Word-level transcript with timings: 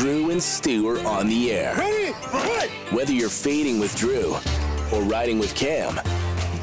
Drew 0.00 0.30
and 0.30 0.42
Stew 0.42 0.88
are 0.88 1.06
on 1.06 1.28
the 1.28 1.52
air. 1.52 1.74
Ready? 1.76 2.12
Whether 2.90 3.12
you're 3.12 3.28
fading 3.28 3.78
with 3.78 3.94
Drew 3.96 4.34
or 4.94 5.02
riding 5.02 5.38
with 5.38 5.54
Cam, 5.54 6.00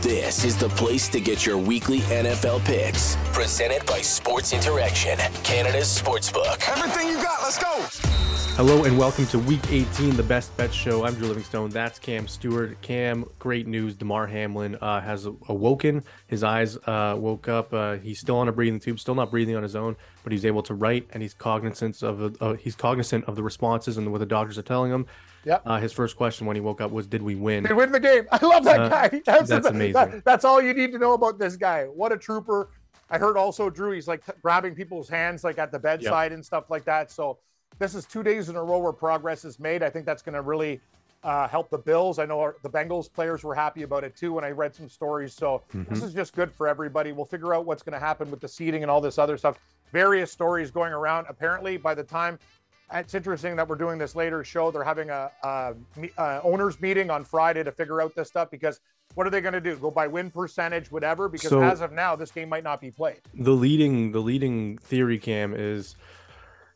this 0.02 0.44
is 0.44 0.58
the 0.58 0.70
place 0.70 1.08
to 1.10 1.22
get 1.22 1.46
your 1.46 1.60
weekly 1.60 2.00
NFL 2.00 2.66
picks. 2.66 3.16
Presented 3.34 3.86
by 3.86 4.02
Sports 4.02 4.54
Interaction, 4.54 5.20
Canada's 5.44 5.86
sportsbook. 5.86 6.68
Everything 6.68 7.10
you 7.10 7.18
got, 7.18 7.44
let's 7.44 7.60
go. 7.60 8.27
Hello 8.58 8.86
and 8.86 8.98
welcome 8.98 9.28
to 9.28 9.38
Week 9.38 9.62
18, 9.70 10.16
the 10.18 10.24
Best 10.24 10.56
Bet 10.58 10.74
Show. 10.74 11.06
I'm 11.06 11.14
Drew 11.14 11.28
Livingstone. 11.28 11.70
That's 11.70 12.00
Cam 12.00 12.28
Stewart. 12.28 12.82
Cam, 12.82 13.24
great 13.38 13.68
news. 13.68 13.96
Damar 13.96 14.26
Hamlin 14.26 14.76
uh, 14.82 15.00
has 15.00 15.28
awoken. 15.48 16.04
His 16.26 16.44
eyes 16.44 16.76
uh, 16.88 17.16
woke 17.20 17.48
up. 17.48 17.72
Uh, 17.72 17.98
he's 17.98 18.20
still 18.20 18.38
on 18.38 18.48
a 18.48 18.52
breathing 18.52 18.80
tube, 18.80 19.00
still 19.00 19.14
not 19.14 19.30
breathing 19.30 19.56
on 19.56 19.62
his 19.62 19.76
own, 19.76 19.96
but 20.24 20.32
he's 20.32 20.44
able 20.44 20.64
to 20.64 20.74
write 20.74 21.08
and 21.12 21.22
he's 21.22 21.36
cognizant 21.36 22.02
of 22.02 22.42
uh, 22.42 22.54
he's 22.56 22.76
cognizant 22.76 23.26
of 23.26 23.36
the 23.36 23.44
responses 23.44 23.98
and 23.98 24.12
what 24.12 24.18
the 24.18 24.26
doctors 24.26 24.58
are 24.58 24.64
telling 24.64 24.92
him. 24.92 25.06
Yep. 25.46 25.62
Uh, 25.64 25.80
his 25.80 25.94
first 25.94 26.18
question 26.18 26.48
when 26.48 26.56
he 26.56 26.62
woke 26.62 26.82
up 26.82 26.90
was, 26.90 27.06
"Did 27.06 27.22
we 27.22 27.36
win?" 27.36 27.64
They 27.64 27.74
win 27.74 27.92
the 27.92 28.00
game. 28.00 28.26
I 28.32 28.44
love 28.44 28.64
that 28.64 28.80
Uh, 28.80 28.90
guy. 28.90 29.08
That's, 29.26 29.50
that's 29.50 29.68
amazing. 29.68 29.94
that- 29.94 30.26
that's 30.26 30.44
all 30.46 30.60
you 30.64 30.74
need 30.74 30.92
to 30.94 30.98
know 30.98 31.14
about 31.14 31.38
this 31.38 31.56
guy. 31.58 31.84
What 31.84 32.12
a 32.12 32.18
trooper. 32.18 32.72
I 33.12 33.20
heard 33.20 33.38
also 33.38 33.70
Drew. 33.70 33.92
He's 33.92 34.08
like 34.08 34.26
t- 34.26 34.32
grabbing 34.42 34.74
people's 34.74 35.08
hands 35.08 35.44
like 35.44 35.60
at 35.60 35.72
the 35.72 35.80
bedside 35.80 36.32
and 36.34 36.44
stuff 36.44 36.72
like 36.72 36.86
that. 36.86 37.12
So 37.12 37.38
this 37.80 37.96
is 37.96 38.06
two 38.06 38.24
days 38.24 38.50
in 38.50 38.56
a 38.56 38.64
row 38.64 38.80
where 38.80 38.94
progress 38.94 39.46
is 39.46 39.60
made. 39.60 39.84
I 39.84 39.90
think 39.90 40.06
that's 40.06 40.22
going 40.22 40.34
to 40.36 40.42
really 40.42 40.80
uh, 41.24 41.48
help 41.48 41.70
the 41.70 41.78
Bills. 41.78 42.20
I 42.20 42.26
know 42.26 42.40
our, 42.40 42.56
the 42.64 42.70
Bengals 42.70 43.12
players 43.12 43.44
were 43.44 43.56
happy 43.56 43.84
about 43.84 44.04
it 44.04 44.16
too 44.16 44.34
when 44.34 44.44
I 44.44 44.52
read 44.52 44.74
some 44.76 44.90
stories. 44.90 45.34
So 45.34 45.62
this 45.74 46.02
is 46.02 46.14
just 46.14 46.36
good 46.36 46.52
for 46.52 46.68
everybody. 46.68 47.12
We'll 47.12 47.26
figure 47.26 47.54
out 47.54 47.66
what's 47.66 47.84
going 47.84 47.94
to 47.94 48.00
happen 48.00 48.32
with 48.32 48.40
the 48.40 48.48
seating 48.48 48.84
and 48.84 48.90
all 48.92 49.02
this 49.02 49.18
other 49.18 49.38
stuff. 49.38 49.60
Various 49.92 50.32
stories 50.32 50.72
going 50.72 50.94
around. 50.94 51.28
Apparently, 51.30 51.78
by 51.78 51.94
the 51.94 52.04
time 52.04 52.40
it's 52.94 53.14
interesting 53.14 53.56
that 53.58 53.68
we're 53.68 53.76
doing 53.76 53.98
this 53.98 54.16
later 54.16 54.44
show. 54.46 54.72
They're 54.72 54.84
having 54.84 55.10
a, 55.10 55.30
a, 55.44 55.74
uh 56.18 56.40
owners 56.44 56.80
meeting 56.80 57.10
on 57.10 57.26
Friday 57.26 57.62
to 57.64 57.72
figure 57.72 58.02
out 58.02 58.16
this 58.16 58.30
stuff 58.30 58.50
because 58.50 58.80
what 59.16 59.28
are 59.28 59.30
they 59.30 59.42
going 59.42 59.54
to 59.54 59.60
do? 59.62 59.76
Go 59.76 59.92
by 59.92 60.08
win 60.08 60.32
percentage, 60.32 60.90
whatever? 60.90 61.28
Because 61.28 61.50
So- 61.50 61.62
as 61.62 61.82
of 61.82 61.92
now, 61.92 62.16
this 62.16 62.32
game 62.32 62.48
might 62.48 62.64
not 62.64 62.80
be 62.80 62.90
played. 62.92 63.20
the 63.34 63.52
leading 63.52 64.14
the 64.14 64.20
leading 64.22 64.78
theory 64.78 65.20
cam 65.20 65.54
is 65.54 65.96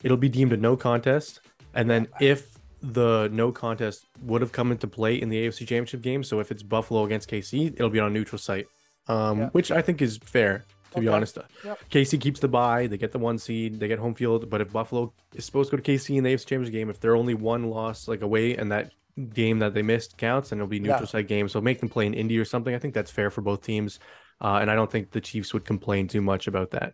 it'll 0.03 0.17
be 0.17 0.29
deemed 0.29 0.53
a 0.53 0.57
no 0.57 0.75
contest 0.75 1.41
and 1.73 1.89
then 1.89 2.07
if 2.19 2.57
the 2.81 3.29
no 3.31 3.51
contest 3.51 4.05
would 4.23 4.41
have 4.41 4.51
come 4.51 4.71
into 4.71 4.87
play 4.87 5.15
in 5.21 5.29
the 5.29 5.37
AFC 5.47 5.59
Championship 5.59 6.01
game 6.01 6.23
so 6.23 6.39
if 6.39 6.51
it's 6.51 6.63
Buffalo 6.63 7.03
against 7.05 7.29
KC 7.29 7.73
it'll 7.75 7.89
be 7.89 7.99
on 7.99 8.07
a 8.07 8.13
neutral 8.13 8.39
site 8.39 8.67
um 9.07 9.39
Yeah. 9.39 9.49
which 9.49 9.71
I 9.71 9.81
think 9.81 10.01
is 10.01 10.17
fair 10.17 10.65
to 10.93 10.99
be 10.99 11.07
honest 11.07 11.37
Yep. 11.63 11.79
KC 11.89 12.19
keeps 12.19 12.39
the 12.39 12.47
bye 12.47 12.87
they 12.87 12.97
get 12.97 13.11
the 13.11 13.19
one 13.19 13.37
seed 13.37 13.79
they 13.79 13.87
get 13.87 13.99
home 13.99 14.15
field 14.15 14.49
but 14.49 14.61
if 14.61 14.71
Buffalo 14.73 15.13
is 15.35 15.45
supposed 15.45 15.69
to 15.71 15.77
go 15.77 15.81
to 15.83 15.91
KC 15.91 16.17
in 16.17 16.23
the 16.23 16.33
AFC 16.33 16.45
Championship 16.47 16.73
game 16.73 16.89
if 16.89 16.99
they're 16.99 17.15
only 17.15 17.33
one 17.35 17.69
loss 17.69 18.07
like 18.07 18.21
away 18.21 18.55
and 18.57 18.71
that 18.71 18.91
game 19.33 19.59
that 19.59 19.73
they 19.73 19.81
missed 19.83 20.17
counts 20.17 20.51
and 20.51 20.59
it'll 20.59 20.67
be 20.69 20.79
neutral 20.79 21.01
Yeah. 21.01 21.05
site 21.07 21.27
game 21.27 21.47
so 21.49 21.61
make 21.61 21.79
them 21.79 21.89
play 21.89 22.05
in 22.07 22.13
Indy 22.13 22.37
or 22.39 22.45
something 22.45 22.73
I 22.73 22.79
think 22.79 22.93
that's 22.93 23.11
fair 23.11 23.29
for 23.29 23.41
both 23.41 23.61
teams 23.61 23.99
uh, 24.41 24.57
and 24.61 24.71
I 24.71 24.75
don't 24.75 24.89
think 24.91 25.11
the 25.11 25.21
Chiefs 25.21 25.53
would 25.53 25.65
complain 25.65 26.07
too 26.07 26.21
much 26.21 26.47
about 26.47 26.71
that 26.71 26.93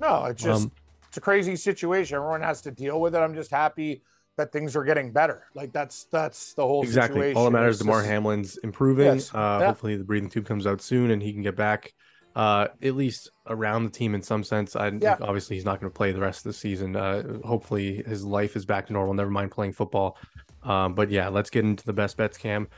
No, 0.00 0.24
it's 0.24 0.42
just 0.42 0.64
Um, 0.64 0.72
it's 1.12 1.18
a 1.18 1.20
crazy 1.20 1.56
situation. 1.56 2.16
Everyone 2.16 2.40
has 2.40 2.62
to 2.62 2.70
deal 2.70 2.98
with 2.98 3.14
it. 3.14 3.18
I'm 3.18 3.34
just 3.34 3.50
happy 3.50 4.02
that 4.38 4.50
things 4.50 4.74
are 4.74 4.82
getting 4.82 5.12
better. 5.12 5.44
Like 5.54 5.70
that's 5.70 6.04
that's 6.04 6.54
the 6.54 6.62
whole 6.66 6.82
Exactly. 6.82 7.20
situation. 7.20 7.36
All 7.36 7.44
that 7.44 7.50
matters, 7.50 7.76
It's 7.76 7.84
Damar 7.84 7.98
just- 8.00 8.08
Hamlin's 8.10 8.56
improving. 8.56 9.04
Yes. 9.16 9.34
Uh, 9.34 9.58
Yeah. 9.60 9.66
Hopefully, 9.66 9.96
the 9.96 10.04
breathing 10.04 10.30
tube 10.30 10.46
comes 10.46 10.66
out 10.66 10.80
soon 10.80 11.10
and 11.10 11.22
he 11.22 11.34
can 11.34 11.42
get 11.42 11.54
back, 11.54 11.92
uh, 12.34 12.68
at 12.82 12.94
least 12.96 13.28
around 13.46 13.84
the 13.84 13.90
team 13.90 14.14
in 14.14 14.22
some 14.22 14.42
sense. 14.42 14.74
I 14.74 14.88
Yeah. 14.88 15.18
obviously 15.20 15.56
he's 15.56 15.66
not 15.66 15.80
going 15.82 15.92
to 15.92 15.94
play 15.94 16.12
the 16.12 16.20
rest 16.20 16.38
of 16.40 16.44
the 16.44 16.54
season. 16.58 16.96
Uh, 16.96 17.40
hopefully, 17.44 18.02
his 18.06 18.24
life 18.24 18.56
is 18.56 18.64
back 18.64 18.86
to 18.86 18.94
normal. 18.94 19.12
Never 19.12 19.28
mind 19.30 19.50
playing 19.50 19.72
football. 19.74 20.16
Um, 20.62 20.94
but 20.94 21.10
yeah, 21.10 21.28
let's 21.28 21.50
get 21.50 21.66
into 21.66 21.84
the 21.84 21.92
best 21.92 22.16
bets, 22.16 22.38
Cam. 22.38 22.68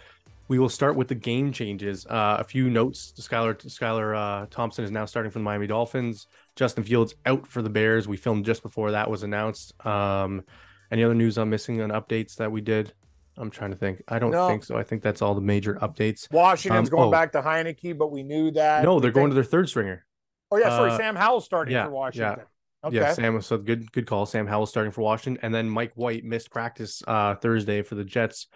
We 0.48 0.58
will 0.58 0.68
start 0.68 0.96
with 0.96 1.06
the 1.06 1.14
game 1.14 1.52
changes. 1.52 2.04
Uh, 2.04 2.38
a 2.40 2.44
few 2.44 2.68
notes. 2.68 3.12
Skylar 3.16 3.54
Skylar 3.64 4.42
uh, 4.42 4.46
Thompson 4.50 4.84
is 4.84 4.90
now 4.90 5.04
starting 5.04 5.30
for 5.30 5.38
the 5.38 5.44
Miami 5.44 5.68
Dolphins. 5.68 6.26
Justin 6.56 6.84
Fields 6.84 7.14
out 7.26 7.46
for 7.46 7.62
the 7.62 7.70
Bears. 7.70 8.06
We 8.06 8.16
filmed 8.16 8.44
just 8.44 8.62
before 8.62 8.92
that 8.92 9.10
was 9.10 9.22
announced. 9.22 9.74
Um, 9.86 10.44
any 10.90 11.02
other 11.02 11.14
news 11.14 11.38
I'm 11.38 11.50
missing 11.50 11.80
on 11.80 11.90
updates 11.90 12.36
that 12.36 12.52
we 12.52 12.60
did? 12.60 12.92
I'm 13.36 13.50
trying 13.50 13.72
to 13.72 13.76
think. 13.76 14.02
I 14.06 14.18
don't 14.20 14.30
No. 14.30 14.46
think 14.48 14.62
so. 14.62 14.76
I 14.76 14.84
think 14.84 15.02
that's 15.02 15.20
all 15.20 15.34
the 15.34 15.40
major 15.40 15.74
updates. 15.76 16.30
Washington's 16.30 16.88
Um, 16.88 16.96
going 16.96 17.08
oh. 17.08 17.10
back 17.10 17.32
to 17.32 17.42
Heinicke, 17.42 17.98
but 17.98 18.12
we 18.12 18.22
knew 18.22 18.52
that. 18.52 18.84
No, 18.84 19.00
they're 19.00 19.10
going 19.10 19.30
to 19.30 19.34
their 19.34 19.42
third 19.42 19.68
stringer. 19.68 20.04
Oh 20.52 20.56
yeah, 20.56 20.68
sorry, 20.70 20.92
uh, 20.92 20.96
Sam 20.96 21.16
Howell 21.16 21.40
starting 21.40 21.72
yeah, 21.72 21.84
for 21.84 21.90
yeah, 21.90 21.94
Washington. 21.94 22.44
Okay. 22.84 22.96
Yeah, 22.96 23.12
Sam. 23.14 23.40
So 23.40 23.56
good, 23.58 23.90
good 23.92 24.06
call. 24.06 24.26
Sam 24.26 24.46
Howell 24.46 24.66
starting 24.66 24.92
for 24.92 25.00
Washington, 25.00 25.42
and 25.42 25.52
then 25.52 25.68
Mike 25.68 25.92
White 25.94 26.22
missed 26.24 26.50
practice 26.50 27.02
uh, 27.08 27.34
Thursday 27.36 27.82
for 27.82 27.94
the 27.94 28.04
Jets. 28.04 28.46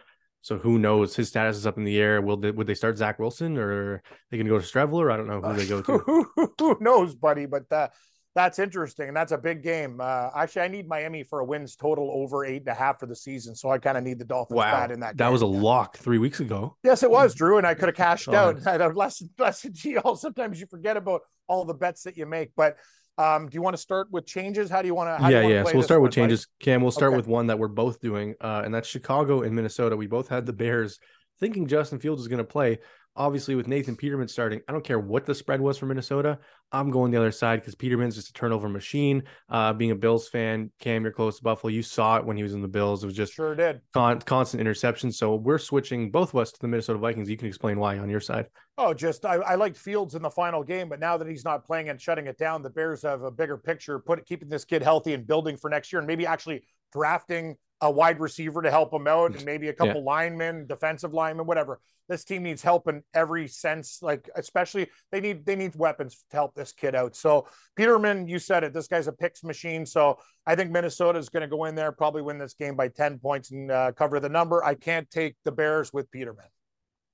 So 0.48 0.56
who 0.56 0.78
knows? 0.78 1.14
His 1.14 1.28
status 1.28 1.58
is 1.58 1.66
up 1.66 1.76
in 1.76 1.84
the 1.84 1.98
air. 2.00 2.22
Will 2.22 2.38
they, 2.38 2.50
would 2.50 2.66
they 2.66 2.72
start 2.72 2.96
Zach 2.96 3.18
Wilson 3.18 3.58
or 3.58 3.70
are 3.70 4.02
they 4.30 4.38
to 4.38 4.44
go 4.44 4.58
to 4.58 4.64
Streveler? 4.64 5.12
I 5.12 5.18
don't 5.18 5.26
know 5.26 5.42
who 5.42 5.52
they 5.52 5.66
go 5.66 5.82
to. 5.82 6.48
Who 6.58 6.78
knows, 6.80 7.14
buddy? 7.14 7.44
But 7.44 7.70
uh, 7.70 7.88
that's 8.34 8.58
interesting, 8.58 9.08
and 9.08 9.16
that's 9.16 9.32
a 9.32 9.36
big 9.36 9.62
game. 9.62 10.00
Uh, 10.00 10.30
actually, 10.34 10.62
I 10.62 10.68
need 10.68 10.88
Miami 10.88 11.22
for 11.22 11.40
a 11.40 11.44
wins 11.44 11.76
total 11.76 12.10
over 12.10 12.46
eight 12.46 12.62
and 12.62 12.68
a 12.68 12.74
half 12.74 12.98
for 12.98 13.04
the 13.04 13.14
season, 13.14 13.54
so 13.54 13.68
I 13.70 13.76
kind 13.76 13.98
of 13.98 14.04
need 14.04 14.18
the 14.18 14.24
Dolphins 14.24 14.56
Wow, 14.56 14.72
bad 14.72 14.90
in 14.90 15.00
that. 15.00 15.18
that 15.18 15.24
game. 15.24 15.32
was 15.34 15.42
a 15.42 15.46
lock 15.46 15.98
three 15.98 16.16
weeks 16.16 16.40
ago. 16.40 16.78
Yes, 16.82 17.02
it 17.02 17.10
was 17.10 17.34
Drew, 17.34 17.58
and 17.58 17.66
I 17.66 17.74
could 17.74 17.90
have 17.90 17.96
cashed 17.96 18.30
God. 18.30 18.66
out. 18.66 18.94
Less 18.96 19.22
less 19.38 19.62
GL. 19.62 20.16
Sometimes 20.16 20.58
you 20.58 20.66
forget 20.66 20.96
about 20.96 21.20
all 21.46 21.66
the 21.66 21.74
bets 21.74 22.04
that 22.04 22.16
you 22.16 22.24
make. 22.24 22.52
But 22.56 22.78
um, 23.18 23.48
do 23.48 23.54
you 23.54 23.62
want 23.62 23.74
to 23.74 23.82
start 23.82 24.08
with 24.10 24.26
changes? 24.26 24.70
How 24.70 24.80
do 24.80 24.88
you 24.88 24.94
want 24.94 25.18
to? 25.18 25.30
yeah, 25.30 25.46
yeah. 25.46 25.64
So 25.64 25.74
we'll 25.74 25.82
start 25.82 26.02
with 26.02 26.12
changes. 26.12 26.46
Cam, 26.60 26.82
we'll 26.82 26.90
start 26.90 27.10
Okay. 27.10 27.16
with 27.16 27.26
one 27.26 27.48
that 27.48 27.58
we're 27.58 27.68
both 27.68 28.00
doing, 28.00 28.34
uh, 28.40 28.62
and 28.64 28.74
that's 28.74 28.88
Chicago 28.88 29.42
and 29.42 29.54
Minnesota. 29.54 29.96
We 29.96 30.06
both 30.06 30.28
had 30.28 30.46
the 30.46 30.52
Bears 30.52 30.98
thinking 31.40 31.66
Justin 31.66 31.98
Fields 31.98 32.20
was 32.20 32.28
going 32.28 32.38
to 32.38 32.44
play. 32.44 32.78
Obviously, 33.18 33.56
with 33.56 33.66
Nathan 33.66 33.96
Peterman 33.96 34.28
starting, 34.28 34.60
I 34.68 34.72
don't 34.72 34.84
care 34.84 35.00
what 35.00 35.26
the 35.26 35.34
spread 35.34 35.60
was 35.60 35.76
for 35.76 35.86
Minnesota. 35.86 36.38
I'm 36.70 36.90
going 36.90 37.10
the 37.10 37.18
other 37.18 37.32
side 37.32 37.60
because 37.60 37.74
Peterman's 37.74 38.14
just 38.14 38.28
a 38.28 38.32
turnover 38.32 38.68
machine. 38.68 39.24
Uh, 39.48 39.72
being 39.72 39.90
a 39.90 39.96
Bills 39.96 40.28
fan, 40.28 40.70
Cam, 40.78 41.02
you're 41.02 41.12
close 41.12 41.38
to 41.38 41.42
Buffalo. 41.42 41.70
You 41.72 41.82
saw 41.82 42.16
it 42.18 42.24
when 42.24 42.36
he 42.36 42.44
was 42.44 42.54
in 42.54 42.62
the 42.62 42.68
Bills. 42.68 43.02
It 43.02 43.06
was 43.06 43.16
just 43.16 43.34
Sure 43.34 43.56
did. 43.56 43.80
con- 43.92 44.20
constant 44.20 44.60
interception. 44.60 45.10
So 45.10 45.34
we're 45.34 45.58
switching 45.58 46.10
both 46.12 46.32
of 46.32 46.40
us 46.40 46.52
to 46.52 46.60
the 46.60 46.68
Minnesota 46.68 46.98
Vikings. 47.00 47.28
You 47.28 47.36
can 47.36 47.48
explain 47.48 47.80
why 47.80 47.98
on 47.98 48.08
your 48.08 48.20
side. 48.20 48.46
Oh, 48.76 48.94
just 48.94 49.26
I, 49.26 49.34
I 49.34 49.56
liked 49.56 49.76
Fields 49.76 50.14
in 50.14 50.22
the 50.22 50.30
final 50.30 50.62
game, 50.62 50.88
but 50.88 51.00
now 51.00 51.16
that 51.16 51.26
he's 51.26 51.44
not 51.44 51.64
playing 51.66 51.88
and 51.88 52.00
shutting 52.00 52.28
it 52.28 52.38
down, 52.38 52.62
the 52.62 52.70
Bears 52.70 53.02
have 53.02 53.22
a 53.22 53.30
bigger 53.32 53.56
picture, 53.58 53.98
put 53.98 54.24
keeping 54.24 54.48
this 54.48 54.64
kid 54.64 54.82
healthy 54.82 55.14
and 55.14 55.26
building 55.26 55.56
for 55.56 55.68
next 55.68 55.92
year, 55.92 55.98
and 55.98 56.06
maybe 56.06 56.24
actually 56.24 56.62
drafting 56.92 57.56
a 57.80 57.90
wide 57.90 58.18
receiver 58.18 58.60
to 58.60 58.70
help 58.70 58.92
him 58.92 59.06
out, 59.06 59.36
and 59.36 59.44
maybe 59.44 59.68
a 59.68 59.72
couple 59.72 60.02
linemen, 60.02 60.66
defensive 60.66 61.14
linemen, 61.14 61.46
whatever. 61.46 61.80
This 62.08 62.24
team 62.24 62.42
needs 62.42 62.62
help 62.62 62.88
in 62.88 63.02
every 63.14 63.46
sense, 63.46 63.98
like 64.02 64.28
especially 64.34 64.88
they 65.12 65.20
need 65.20 65.46
they 65.46 65.54
need 65.54 65.76
weapons 65.76 66.24
to 66.30 66.36
help 66.36 66.54
this 66.54 66.72
kid 66.72 66.94
out. 66.94 67.14
So 67.14 67.46
Peterman, 67.76 68.26
you 68.26 68.38
said 68.38 68.64
it. 68.64 68.72
This 68.72 68.88
guy's 68.88 69.06
a 69.06 69.12
picks 69.12 69.44
machine. 69.44 69.86
So 69.86 70.18
I 70.46 70.56
think 70.56 70.70
Minnesota 70.70 71.18
is 71.18 71.28
going 71.28 71.42
to 71.42 71.46
go 71.46 71.66
in 71.66 71.74
there, 71.74 71.92
probably 71.92 72.22
win 72.22 72.38
this 72.38 72.54
game 72.54 72.74
by 72.74 72.88
ten 72.88 73.18
points 73.18 73.52
and 73.52 73.70
uh, 73.70 73.92
cover 73.92 74.18
the 74.18 74.28
number. 74.28 74.64
I 74.64 74.74
can't 74.74 75.08
take 75.10 75.36
the 75.44 75.52
Bears 75.52 75.92
with 75.92 76.10
Peterman. 76.10 76.46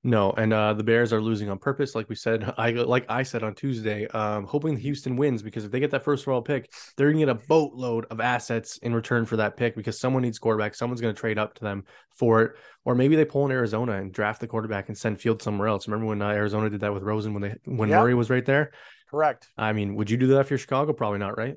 No, 0.07 0.33
and 0.33 0.53
uh, 0.53 0.75
the 0.75 0.85
Bears 0.85 1.15
are 1.15 1.21
losing 1.21 1.49
on 1.49 1.59
purpose, 1.59 1.95
like 1.95 2.11
we 2.11 2.15
said. 2.15 2.53
I 2.59 2.73
like 2.73 3.07
I 3.09 3.23
said 3.23 3.43
on 3.43 3.55
Tuesday, 3.55 4.07
um, 4.09 4.45
hoping 4.45 4.77
Houston 4.77 5.17
wins 5.17 5.43
because 5.43 5.65
if 5.65 5.71
they 5.71 5.81
get 5.81 5.91
that 5.93 6.05
first 6.05 6.27
round 6.27 6.45
pick, 6.45 6.71
they're 6.97 7.11
gonna 7.11 7.25
get 7.25 7.31
a 7.31 7.47
boatload 7.49 8.05
of 8.11 8.21
assets 8.21 8.77
in 8.79 8.95
return 8.95 9.25
for 9.25 9.39
that 9.39 9.57
pick 9.57 9.75
because 9.75 9.99
someone 9.99 10.23
needs 10.23 10.39
quarterback. 10.39 10.75
Someone's 10.75 11.01
gonna 11.01 11.15
trade 11.15 11.39
up 11.39 11.55
to 11.55 11.65
them 11.65 11.85
for 12.15 12.43
it, 12.43 12.53
or 12.85 12.95
maybe 12.95 13.17
they 13.17 13.25
pull 13.25 13.47
in 13.47 13.51
Arizona 13.51 13.93
and 13.93 14.13
draft 14.13 14.43
the 14.43 14.47
quarterback 14.47 14.89
and 14.89 14.99
send 14.99 15.21
Field 15.23 15.41
somewhere 15.41 15.69
else. 15.69 15.89
Remember 15.89 16.07
when 16.07 16.21
uh, 16.21 16.29
Arizona 16.29 16.69
did 16.69 16.81
that 16.81 16.93
with 16.93 17.03
Rosen 17.03 17.33
when 17.33 17.43
they 17.43 17.57
when 17.65 17.89
Yeah. 17.89 18.01
Murray 18.01 18.15
was 18.15 18.29
right 18.29 18.45
there? 18.45 18.73
Correct. 19.11 19.49
I 19.57 19.73
mean, 19.73 19.95
would 19.95 20.11
you 20.11 20.19
do 20.19 20.27
that 20.29 20.41
if 20.41 20.51
you're 20.51 20.59
Chicago? 20.59 20.93
Probably 20.93 21.19
not, 21.19 21.39
right? 21.39 21.57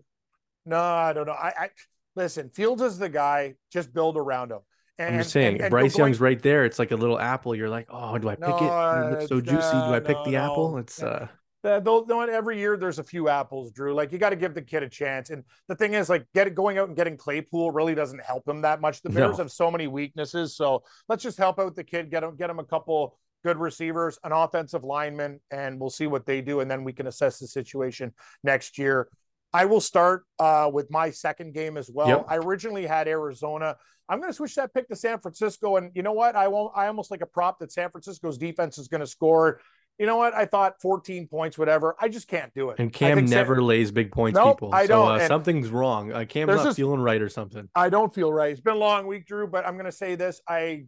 No, 0.65 0.79
I 0.79 1.11
don't 1.11 1.25
know. 1.25 1.33
I, 1.33 1.53
I 1.57 1.69
listen. 2.15 2.49
Fields 2.49 2.81
is 2.81 2.97
the 2.97 3.09
guy. 3.09 3.55
Just 3.73 3.93
build 3.93 4.15
around 4.15 4.51
him. 4.51 4.59
And, 4.99 5.15
I'm 5.15 5.19
just 5.21 5.31
saying, 5.31 5.55
and- 5.55 5.61
and 5.65 5.71
Bryce 5.71 5.95
going- 5.95 6.07
Young's 6.09 6.19
right 6.19 6.41
there. 6.41 6.65
It's 6.65 6.79
like 6.79 6.91
a 6.91 6.95
little 6.95 7.19
apple. 7.19 7.55
You're 7.55 7.69
like, 7.69 7.87
oh, 7.89 8.17
do 8.17 8.29
I 8.29 8.35
pick 8.35 8.47
it? 8.49 8.63
It 8.63 9.11
looks 9.11 9.27
so 9.27 9.35
No, 9.35 9.41
juicy. 9.41 9.71
Do 9.71 9.77
I 9.77 9.99
no, 9.99 10.01
pick 10.01 10.17
the 10.25 10.31
no. 10.31 10.37
apple? 10.51 10.77
It's 10.77 10.99
Yeah. 10.99 11.27
uh, 11.63 11.79
though, 11.81 12.03
though 12.07 12.21
every 12.21 12.57
year 12.57 12.77
there's 12.77 12.97
a 12.99 13.03
few 13.03 13.29
apples, 13.29 13.71
Drew. 13.71 13.93
Like 13.93 14.11
you 14.11 14.17
got 14.17 14.29
to 14.31 14.35
give 14.35 14.53
the 14.53 14.61
kid 14.61 14.83
a 14.83 14.89
chance. 14.89 15.29
And 15.29 15.43
the 15.67 15.75
thing 15.75 15.93
is, 15.93 16.09
like, 16.09 16.25
get 16.33 16.53
going 16.55 16.77
out 16.77 16.87
and 16.87 16.95
getting 16.97 17.17
Claypool 17.17 17.71
really 17.71 17.93
doesn't 17.93 18.21
help 18.23 18.47
him 18.47 18.61
that 18.61 18.81
much. 18.81 19.01
The 19.01 19.09
No. 19.09 19.15
Bears 19.27 19.37
have 19.37 19.51
so 19.51 19.69
many 19.69 19.87
weaknesses, 19.87 20.55
so 20.55 20.83
let's 21.09 21.23
just 21.23 21.37
help 21.37 21.59
out 21.59 21.75
the 21.75 21.83
kid. 21.83 22.09
Get 22.09 22.23
him, 22.23 22.35
get 22.35 22.49
him 22.49 22.59
a 22.59 22.63
couple 22.63 23.17
good 23.43 23.57
receivers, 23.57 24.17
an 24.23 24.31
offensive 24.31 24.83
lineman, 24.83 25.39
and 25.51 25.79
we'll 25.79 25.89
see 25.91 26.07
what 26.07 26.25
they 26.25 26.41
do, 26.41 26.59
and 26.61 26.69
then 26.71 26.83
we 26.83 26.91
can 26.91 27.05
assess 27.07 27.37
the 27.39 27.47
situation 27.47 28.11
next 28.43 28.77
year. 28.77 29.09
I 29.57 29.65
will 29.65 29.81
start 29.81 30.23
uh, 30.39 30.69
with 30.71 30.91
my 30.91 31.09
second 31.09 31.53
game 31.53 31.77
as 31.77 31.89
well. 31.89 32.07
Yep. 32.07 32.25
I 32.29 32.37
originally 32.37 32.85
had 32.85 33.07
Arizona. 33.07 33.75
I'm 34.09 34.19
going 34.19 34.29
to 34.29 34.35
switch 34.35 34.55
that 34.55 34.73
pick 34.73 34.87
to 34.89 34.95
San 34.95 35.19
Francisco, 35.19 35.77
and 35.77 35.91
you 35.95 36.03
know 36.03 36.13
what? 36.13 36.35
I 36.35 36.47
won't. 36.47 36.73
I 36.75 36.87
almost 36.87 37.11
like 37.11 37.21
a 37.21 37.25
prop 37.25 37.59
that 37.59 37.71
San 37.71 37.89
Francisco's 37.89 38.37
defense 38.37 38.77
is 38.77 38.87
going 38.87 39.01
to 39.01 39.07
score 39.07 39.59
you 39.97 40.05
know 40.05 40.17
what? 40.17 40.33
I 40.35 40.45
thought 40.45 40.79
14 40.81 41.27
points, 41.27 41.57
whatever. 41.57 41.95
I 41.99 42.07
just 42.07 42.27
can't 42.27 42.53
do 42.53 42.69
it. 42.69 42.79
And 42.79 42.93
Cam 42.93 43.25
never 43.25 43.55
Sam, 43.55 43.63
lays 43.63 43.91
big 43.91 44.11
points, 44.11 44.35
nope, 44.35 44.57
people. 44.57 44.75
I 44.75 44.85
don't. 44.85 45.19
So, 45.19 45.25
uh, 45.25 45.27
something's 45.27 45.69
wrong. 45.69 46.11
Uh, 46.13 46.25
Cam's 46.25 46.55
not 46.55 46.63
just, 46.65 46.77
feeling 46.77 46.99
right 46.99 47.21
or 47.21 47.29
something. 47.29 47.67
I 47.75 47.89
don't 47.89 48.13
feel 48.13 48.31
right. 48.31 48.51
It's 48.51 48.61
been 48.61 48.75
a 48.75 48.79
long 48.79 49.07
week, 49.07 49.25
Drew, 49.25 49.47
but 49.47 49.65
I'm 49.65 49.73
going 49.73 49.85
to 49.85 49.91
say 49.91 50.15
this. 50.15 50.39
I 50.47 50.85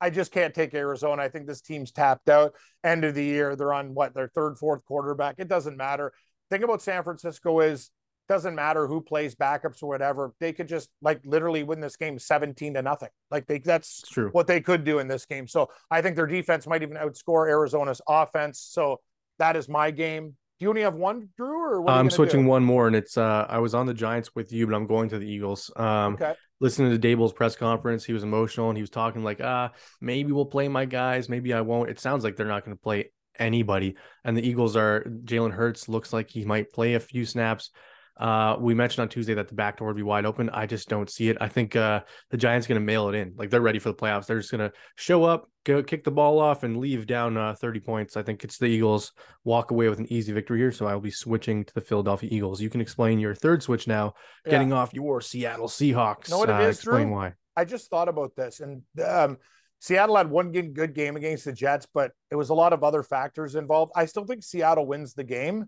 I 0.00 0.10
just 0.10 0.32
can't 0.32 0.54
take 0.54 0.74
Arizona. 0.74 1.22
I 1.22 1.28
think 1.28 1.46
this 1.46 1.60
team's 1.60 1.92
tapped 1.92 2.28
out. 2.28 2.54
End 2.82 3.04
of 3.04 3.14
the 3.14 3.24
year, 3.24 3.56
they're 3.56 3.74
on 3.74 3.94
what 3.94 4.14
their 4.14 4.28
third, 4.28 4.56
fourth 4.58 4.84
quarterback. 4.86 5.36
It 5.38 5.48
doesn't 5.48 5.76
matter. 5.76 6.12
Thing 6.48 6.62
about 6.62 6.80
San 6.80 7.02
Francisco 7.02 7.60
is 7.60 7.90
doesn't 8.28 8.54
matter 8.54 8.86
who 8.86 9.00
plays 9.00 9.34
backups 9.34 9.82
or 9.82 9.88
whatever. 9.88 10.32
They 10.40 10.52
could 10.52 10.68
just 10.68 10.88
like 11.00 11.20
literally 11.24 11.62
win 11.62 11.80
this 11.80 11.96
game 11.96 12.18
17 12.18 12.74
to 12.74 12.82
nothing. 12.82 13.08
Like 13.30 13.46
they 13.46 13.58
that's 13.58 14.02
true 14.02 14.30
what 14.32 14.46
they 14.46 14.60
could 14.60 14.84
do 14.84 14.98
in 14.98 15.08
this 15.08 15.26
game. 15.26 15.46
So 15.46 15.70
I 15.90 16.02
think 16.02 16.16
their 16.16 16.26
defense 16.26 16.66
might 16.66 16.82
even 16.82 16.96
outscore 16.96 17.48
Arizona's 17.48 18.00
offense. 18.08 18.60
So 18.60 19.00
that 19.38 19.56
is 19.56 19.68
my 19.68 19.90
game. 19.90 20.36
Do 20.58 20.64
you 20.64 20.70
only 20.70 20.82
have 20.82 20.94
one, 20.94 21.28
Drew, 21.36 21.60
or 21.60 21.90
I'm 21.90 22.08
switching 22.08 22.44
do? 22.44 22.48
one 22.48 22.64
more, 22.64 22.86
and 22.86 22.96
it's 22.96 23.18
uh 23.18 23.46
I 23.48 23.58
was 23.58 23.74
on 23.74 23.84
the 23.84 23.92
Giants 23.92 24.34
with 24.34 24.52
you, 24.52 24.66
but 24.66 24.74
I'm 24.74 24.86
going 24.86 25.10
to 25.10 25.18
the 25.18 25.26
Eagles. 25.26 25.70
Um, 25.76 26.14
okay. 26.14 26.34
Listening 26.60 26.98
to 26.98 26.98
Daboll's 26.98 27.34
press 27.34 27.54
conference, 27.54 28.06
he 28.06 28.14
was 28.14 28.22
emotional 28.22 28.70
and 28.70 28.78
he 28.78 28.82
was 28.82 28.88
talking 28.88 29.22
like, 29.22 29.42
ah, 29.42 29.72
maybe 30.00 30.32
we'll 30.32 30.46
play 30.46 30.68
my 30.68 30.86
guys, 30.86 31.28
maybe 31.28 31.52
I 31.52 31.60
won't. 31.60 31.90
It 31.90 32.00
sounds 32.00 32.24
like 32.24 32.36
they're 32.36 32.46
not 32.46 32.64
going 32.64 32.74
to 32.74 32.82
play 32.82 33.12
anybody, 33.38 33.96
and 34.24 34.34
the 34.34 34.48
Eagles 34.48 34.76
are 34.76 35.04
Jalen 35.24 35.52
Hurts 35.52 35.90
looks 35.90 36.14
like 36.14 36.30
he 36.30 36.46
might 36.46 36.72
play 36.72 36.94
a 36.94 37.00
few 37.00 37.26
snaps. 37.26 37.70
Uh, 38.18 38.56
we 38.58 38.74
mentioned 38.74 39.02
on 39.02 39.08
Tuesday 39.08 39.34
that 39.34 39.48
the 39.48 39.54
back 39.54 39.78
door 39.78 39.88
would 39.88 39.96
be 39.96 40.02
wide 40.02 40.24
open. 40.24 40.48
I 40.50 40.66
just 40.66 40.88
don't 40.88 41.10
see 41.10 41.28
it. 41.28 41.36
I 41.40 41.48
think 41.48 41.76
uh, 41.76 42.00
the 42.30 42.36
Giants 42.36 42.66
going 42.66 42.80
to 42.80 42.84
mail 42.84 43.08
it 43.08 43.14
in. 43.14 43.34
Like 43.36 43.50
they're 43.50 43.60
ready 43.60 43.78
for 43.78 43.90
the 43.90 43.94
playoffs. 43.94 44.26
They're 44.26 44.38
just 44.38 44.50
going 44.50 44.70
to 44.70 44.72
show 44.94 45.24
up, 45.24 45.50
go 45.64 45.82
kick 45.82 46.04
the 46.04 46.10
ball 46.10 46.40
off, 46.40 46.62
and 46.62 46.78
leave 46.78 47.06
down 47.06 47.36
uh, 47.36 47.54
30 47.54 47.80
points. 47.80 48.16
I 48.16 48.22
think 48.22 48.42
it's 48.42 48.56
the 48.56 48.66
Eagles 48.66 49.12
walk 49.44 49.70
away 49.70 49.88
with 49.90 49.98
an 49.98 50.10
easy 50.10 50.32
victory 50.32 50.58
here. 50.58 50.72
So 50.72 50.86
I 50.86 50.94
will 50.94 51.02
be 51.02 51.10
switching 51.10 51.64
to 51.64 51.74
the 51.74 51.82
Philadelphia 51.82 52.30
Eagles. 52.32 52.60
You 52.60 52.70
can 52.70 52.80
explain 52.80 53.18
your 53.18 53.34
third 53.34 53.62
switch 53.62 53.86
now, 53.86 54.14
yeah. 54.46 54.52
getting 54.52 54.72
off 54.72 54.94
your 54.94 55.20
Seattle 55.20 55.68
Seahawks. 55.68 56.30
Know 56.30 56.38
what 56.38 56.48
it 56.48 56.60
is, 56.62 56.76
explain 56.76 57.08
Drew? 57.08 57.16
why. 57.16 57.34
I 57.54 57.64
just 57.64 57.90
thought 57.90 58.08
about 58.08 58.34
this, 58.36 58.60
and 58.60 58.82
um, 59.02 59.38
Seattle 59.80 60.16
had 60.16 60.30
one 60.30 60.52
good 60.52 60.94
game 60.94 61.16
against 61.16 61.44
the 61.44 61.52
Jets, 61.52 61.86
but 61.92 62.12
it 62.30 62.36
was 62.36 62.48
a 62.48 62.54
lot 62.54 62.72
of 62.72 62.82
other 62.82 63.02
factors 63.02 63.54
involved. 63.54 63.92
I 63.94 64.06
still 64.06 64.24
think 64.24 64.42
Seattle 64.42 64.86
wins 64.86 65.14
the 65.14 65.24
game. 65.24 65.66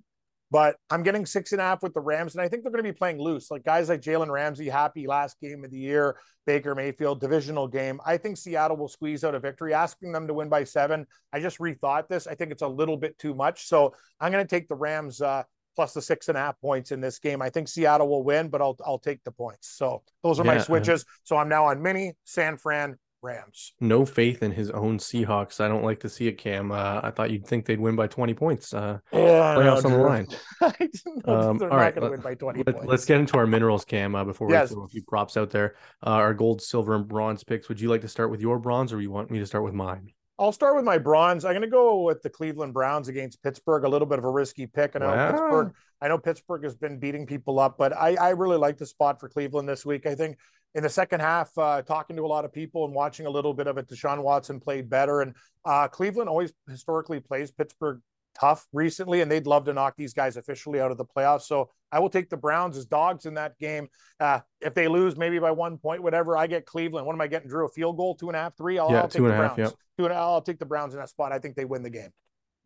But 0.50 0.76
I'm 0.90 1.02
getting 1.02 1.26
six 1.26 1.52
and 1.52 1.60
a 1.60 1.64
half 1.64 1.82
with 1.82 1.92
the 1.92 2.00
Rams, 2.00 2.34
and 2.34 2.42
I 2.42 2.48
think 2.48 2.62
they're 2.62 2.72
going 2.72 2.82
to 2.82 2.90
be 2.90 2.96
playing 2.96 3.20
loose. 3.20 3.50
Like 3.50 3.64
guys 3.64 3.88
like 3.88 4.00
Jalen 4.00 4.30
Ramsey, 4.30 4.68
happy 4.68 5.06
last 5.06 5.38
game 5.40 5.64
of 5.64 5.70
the 5.70 5.78
year, 5.78 6.16
Baker 6.46 6.74
Mayfield, 6.74 7.20
divisional 7.20 7.68
game. 7.68 8.00
I 8.06 8.16
think 8.16 8.38
Seattle 8.38 8.76
will 8.76 8.88
squeeze 8.88 9.24
out 9.24 9.34
a 9.34 9.40
victory. 9.40 9.74
Asking 9.74 10.12
them 10.12 10.26
to 10.26 10.34
win 10.34 10.48
by 10.48 10.64
seven, 10.64 11.06
I 11.32 11.40
just 11.40 11.58
rethought 11.58 12.08
this. 12.08 12.26
I 12.26 12.34
think 12.34 12.50
it's 12.50 12.62
a 12.62 12.68
little 12.68 12.96
bit 12.96 13.18
too 13.18 13.34
much. 13.34 13.66
So 13.66 13.94
I'm 14.20 14.32
going 14.32 14.44
to 14.44 14.48
take 14.48 14.68
the 14.68 14.74
Rams 14.74 15.20
uh, 15.20 15.42
plus 15.76 15.92
the 15.92 16.02
six 16.02 16.28
and 16.28 16.36
a 16.36 16.40
half 16.40 16.60
points 16.60 16.92
in 16.92 17.00
this 17.00 17.18
game. 17.18 17.42
I 17.42 17.50
think 17.50 17.68
Seattle 17.68 18.08
will 18.08 18.24
win, 18.24 18.48
but 18.48 18.60
I'll 18.60 18.76
I'll 18.84 18.98
take 18.98 19.22
the 19.24 19.30
points. 19.30 19.68
So 19.76 20.02
those 20.24 20.40
are 20.40 20.44
yeah, 20.44 20.54
my 20.54 20.58
switches. 20.60 21.04
So 21.24 21.36
I'm 21.36 21.48
now 21.48 21.66
on 21.66 21.82
mini 21.82 22.14
San 22.24 22.56
Fran 22.56 22.96
Rams. 23.22 23.72
No 23.80 24.04
faith 24.04 24.42
in 24.42 24.52
his 24.52 24.70
own 24.70 24.98
Seahawks. 24.98 25.60
I 25.60 25.68
don't 25.68 25.82
like 25.82 26.00
to 26.00 26.08
see 26.08 26.28
it, 26.28 26.38
Cam. 26.38 26.70
Uh, 26.70 27.00
I 27.02 27.10
thought 27.10 27.30
you'd 27.30 27.46
think 27.46 27.66
they'd 27.66 27.80
win 27.80 27.96
by 27.96 28.06
20 28.06 28.34
points. 28.34 28.72
Uh, 28.72 28.98
yeah, 29.12 29.18
playoffs 29.56 29.84
no, 29.84 29.90
on 29.90 29.92
the 29.92 29.98
line. 29.98 30.26
um, 31.24 31.62
all 31.62 31.76
right, 31.76 32.00
let, 32.00 32.90
us 32.90 33.04
get 33.04 33.20
into 33.20 33.36
our 33.36 33.46
minerals, 33.46 33.84
Cam, 33.84 34.14
uh, 34.14 34.24
before 34.24 34.46
we 34.46 34.54
yes. 34.54 34.70
throw 34.70 34.84
a 34.84 34.88
few 34.88 35.02
props 35.02 35.36
out 35.36 35.50
there. 35.50 35.74
Uh, 36.06 36.10
our 36.10 36.34
gold, 36.34 36.62
silver, 36.62 36.94
and 36.94 37.08
bronze 37.08 37.44
picks. 37.44 37.68
Would 37.68 37.80
you 37.80 37.88
like 37.88 38.02
to 38.02 38.08
start 38.08 38.30
with 38.30 38.40
your 38.40 38.58
bronze, 38.58 38.92
or 38.92 39.00
you 39.00 39.10
want 39.10 39.30
me 39.30 39.38
to 39.38 39.46
start 39.46 39.64
with 39.64 39.74
mine? 39.74 40.12
I'll 40.38 40.52
start 40.52 40.76
with 40.76 40.84
my 40.84 40.98
bronze. 40.98 41.44
I'm 41.44 41.52
going 41.52 41.62
to 41.62 41.68
go 41.68 42.02
with 42.02 42.22
the 42.22 42.30
Cleveland 42.30 42.72
Browns 42.72 43.08
against 43.08 43.42
Pittsburgh. 43.42 43.84
A 43.84 43.88
little 43.88 44.06
bit 44.06 44.18
of 44.18 44.24
a 44.24 44.30
risky 44.30 44.66
pick. 44.66 44.94
I 44.94 45.00
know 45.00 45.08
wow. 45.08 45.30
Pittsburgh. 45.32 45.72
I 46.00 46.06
know 46.06 46.18
Pittsburgh 46.18 46.62
has 46.62 46.76
been 46.76 46.98
beating 46.98 47.26
people 47.26 47.58
up, 47.58 47.76
but 47.76 47.92
I, 47.92 48.14
I 48.14 48.30
really 48.30 48.56
like 48.56 48.78
the 48.78 48.86
spot 48.86 49.18
for 49.18 49.28
Cleveland 49.28 49.68
this 49.68 49.84
week. 49.84 50.06
I 50.06 50.14
think 50.14 50.38
in 50.74 50.82
the 50.82 50.88
second 50.88 51.20
half, 51.20 51.56
uh, 51.58 51.82
talking 51.82 52.16
to 52.16 52.24
a 52.24 52.26
lot 52.26 52.44
of 52.44 52.52
people 52.52 52.84
and 52.84 52.94
watching 52.94 53.26
a 53.26 53.30
little 53.30 53.54
bit 53.54 53.66
of 53.66 53.78
it, 53.78 53.88
Deshaun 53.88 54.22
Watson 54.22 54.60
played 54.60 54.88
better. 54.88 55.22
And 55.22 55.34
uh, 55.64 55.88
Cleveland 55.88 56.28
always 56.28 56.52
historically 56.68 57.20
plays 57.20 57.50
Pittsburgh 57.50 58.00
tough 58.38 58.66
recently, 58.72 59.20
and 59.20 59.30
they'd 59.30 59.46
love 59.46 59.64
to 59.64 59.72
knock 59.72 59.94
these 59.96 60.12
guys 60.12 60.36
officially 60.36 60.80
out 60.80 60.90
of 60.90 60.96
the 60.96 61.04
playoffs. 61.04 61.42
So 61.42 61.70
I 61.90 61.98
will 61.98 62.10
take 62.10 62.30
the 62.30 62.36
Browns 62.36 62.76
as 62.76 62.86
dogs 62.86 63.26
in 63.26 63.34
that 63.34 63.58
game. 63.58 63.88
Uh, 64.20 64.40
if 64.60 64.74
they 64.74 64.88
lose, 64.88 65.16
maybe 65.16 65.38
by 65.38 65.50
one 65.50 65.78
point, 65.78 66.02
whatever, 66.02 66.36
I 66.36 66.46
get 66.46 66.66
Cleveland. 66.66 67.06
What 67.06 67.14
am 67.14 67.20
I 67.20 67.26
getting, 67.26 67.48
Drew? 67.48 67.66
A 67.66 67.68
field 67.68 67.96
goal, 67.96 68.14
two 68.14 68.28
and 68.28 68.36
a 68.36 68.40
half, 68.40 68.56
three? 68.56 68.78
I'll, 68.78 68.90
yeah, 68.90 69.02
I'll 69.02 69.08
take 69.08 69.22
the 69.22 69.28
Browns. 69.28 69.58
Half, 69.58 69.74
Two 69.98 70.04
and 70.04 70.14
I'll 70.14 70.42
take 70.42 70.60
the 70.60 70.66
Browns 70.66 70.94
in 70.94 71.00
that 71.00 71.08
spot. 71.08 71.32
I 71.32 71.40
think 71.40 71.56
they 71.56 71.64
win 71.64 71.82
the 71.82 71.90
game. 71.90 72.10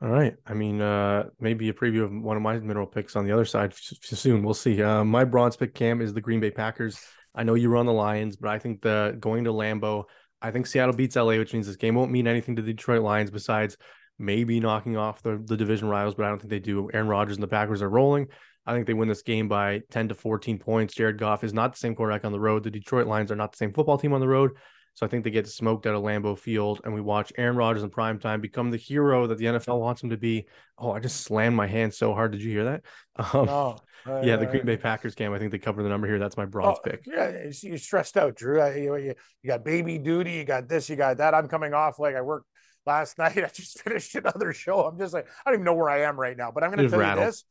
All 0.02 0.08
right. 0.08 0.34
I 0.46 0.52
mean, 0.52 0.82
uh, 0.82 1.30
maybe 1.40 1.68
a 1.68 1.72
preview 1.72 2.02
of 2.02 2.12
one 2.12 2.36
of 2.36 2.42
my 2.42 2.58
mineral 2.58 2.86
picks 2.86 3.16
on 3.16 3.24
the 3.24 3.32
other 3.32 3.46
side 3.46 3.72
soon. 3.74 4.42
We'll 4.42 4.52
see. 4.52 4.82
Uh, 4.82 5.04
my 5.04 5.24
bronze 5.24 5.56
pick, 5.56 5.74
Cam, 5.74 6.02
is 6.02 6.12
the 6.12 6.20
Green 6.20 6.40
Bay 6.40 6.50
Packers. 6.50 7.00
I 7.34 7.44
know 7.44 7.54
you 7.54 7.68
run 7.68 7.86
the 7.86 7.92
Lions, 7.92 8.36
but 8.36 8.50
I 8.50 8.58
think 8.58 8.82
the 8.82 9.16
going 9.18 9.44
to 9.44 9.52
Lambeau, 9.52 10.04
I 10.40 10.50
think 10.50 10.66
Seattle 10.66 10.94
beats 10.94 11.16
LA, 11.16 11.36
which 11.38 11.52
means 11.52 11.66
this 11.66 11.76
game 11.76 11.94
won't 11.94 12.10
mean 12.10 12.26
anything 12.26 12.56
to 12.56 12.62
the 12.62 12.72
Detroit 12.72 13.02
Lions 13.02 13.30
besides 13.30 13.76
maybe 14.18 14.60
knocking 14.60 14.96
off 14.96 15.22
the, 15.22 15.42
the 15.44 15.56
division 15.56 15.88
rivals, 15.88 16.14
but 16.14 16.26
I 16.26 16.28
don't 16.28 16.38
think 16.38 16.50
they 16.50 16.58
do. 16.58 16.90
Aaron 16.92 17.08
Rodgers 17.08 17.36
and 17.36 17.42
the 17.42 17.48
Packers 17.48 17.82
are 17.82 17.88
rolling. 17.88 18.28
I 18.64 18.74
think 18.74 18.86
they 18.86 18.94
win 18.94 19.08
this 19.08 19.22
game 19.22 19.48
by 19.48 19.80
10 19.90 20.08
to 20.08 20.14
14 20.14 20.58
points. 20.58 20.94
Jared 20.94 21.18
Goff 21.18 21.42
is 21.42 21.52
not 21.52 21.72
the 21.72 21.78
same 21.78 21.96
quarterback 21.96 22.24
on 22.24 22.32
the 22.32 22.40
road. 22.40 22.62
The 22.62 22.70
Detroit 22.70 23.06
Lions 23.06 23.32
are 23.32 23.36
not 23.36 23.52
the 23.52 23.56
same 23.58 23.72
football 23.72 23.98
team 23.98 24.12
on 24.12 24.20
the 24.20 24.28
road. 24.28 24.52
So 24.94 25.06
I 25.06 25.08
think 25.08 25.24
they 25.24 25.30
get 25.30 25.48
smoked 25.48 25.86
out 25.86 25.94
of 25.94 26.02
Lambeau 26.02 26.38
Field, 26.38 26.82
and 26.84 26.92
we 26.92 27.00
watch 27.00 27.32
Aaron 27.38 27.56
Rodgers 27.56 27.82
in 27.82 27.88
prime 27.88 28.18
time 28.18 28.42
become 28.42 28.70
the 28.70 28.76
hero 28.76 29.26
that 29.26 29.38
the 29.38 29.46
NFL 29.46 29.80
wants 29.80 30.02
him 30.02 30.10
to 30.10 30.18
be. 30.18 30.46
Oh, 30.78 30.92
I 30.92 31.00
just 31.00 31.22
slammed 31.22 31.56
my 31.56 31.66
hand 31.66 31.94
so 31.94 32.12
hard. 32.12 32.32
Did 32.32 32.42
you 32.42 32.50
hear 32.50 32.64
that? 32.64 32.82
Um, 33.34 33.48
oh, 33.48 33.76
uh, 34.06 34.22
yeah, 34.24 34.36
the 34.36 34.46
Green 34.46 34.64
Bay 34.64 34.76
Packers 34.76 35.14
game. 35.14 35.32
I 35.32 35.38
think 35.38 35.52
they 35.52 35.58
cover 35.58 35.82
the 35.82 35.88
number 35.88 36.06
here. 36.06 36.18
That's 36.18 36.36
my 36.36 36.46
bronze 36.46 36.78
oh, 36.78 36.90
pick. 36.90 37.04
Yeah, 37.06 37.44
you're 37.62 37.78
stressed 37.78 38.16
out, 38.16 38.34
Drew. 38.34 38.64
You, 38.74 38.96
you, 38.96 39.14
you 39.42 39.48
got 39.48 39.64
baby 39.64 39.98
duty. 39.98 40.32
You 40.32 40.44
got 40.44 40.68
this. 40.68 40.88
You 40.88 40.96
got 40.96 41.18
that. 41.18 41.34
I'm 41.34 41.46
coming 41.46 41.74
off 41.74 41.98
like 41.98 42.16
I 42.16 42.22
worked 42.22 42.46
last 42.86 43.18
night. 43.18 43.36
I 43.36 43.48
just 43.48 43.80
finished 43.80 44.14
another 44.14 44.52
show. 44.52 44.80
I'm 44.80 44.98
just 44.98 45.14
like 45.14 45.26
I 45.44 45.50
don't 45.50 45.56
even 45.56 45.64
know 45.64 45.74
where 45.74 45.90
I 45.90 46.02
am 46.02 46.18
right 46.18 46.36
now. 46.36 46.50
But 46.50 46.64
I'm 46.64 46.70
going 46.70 46.84
to 46.84 46.88
tell 46.88 46.98
rattled. 46.98 47.24
you 47.24 47.30
this. 47.30 47.44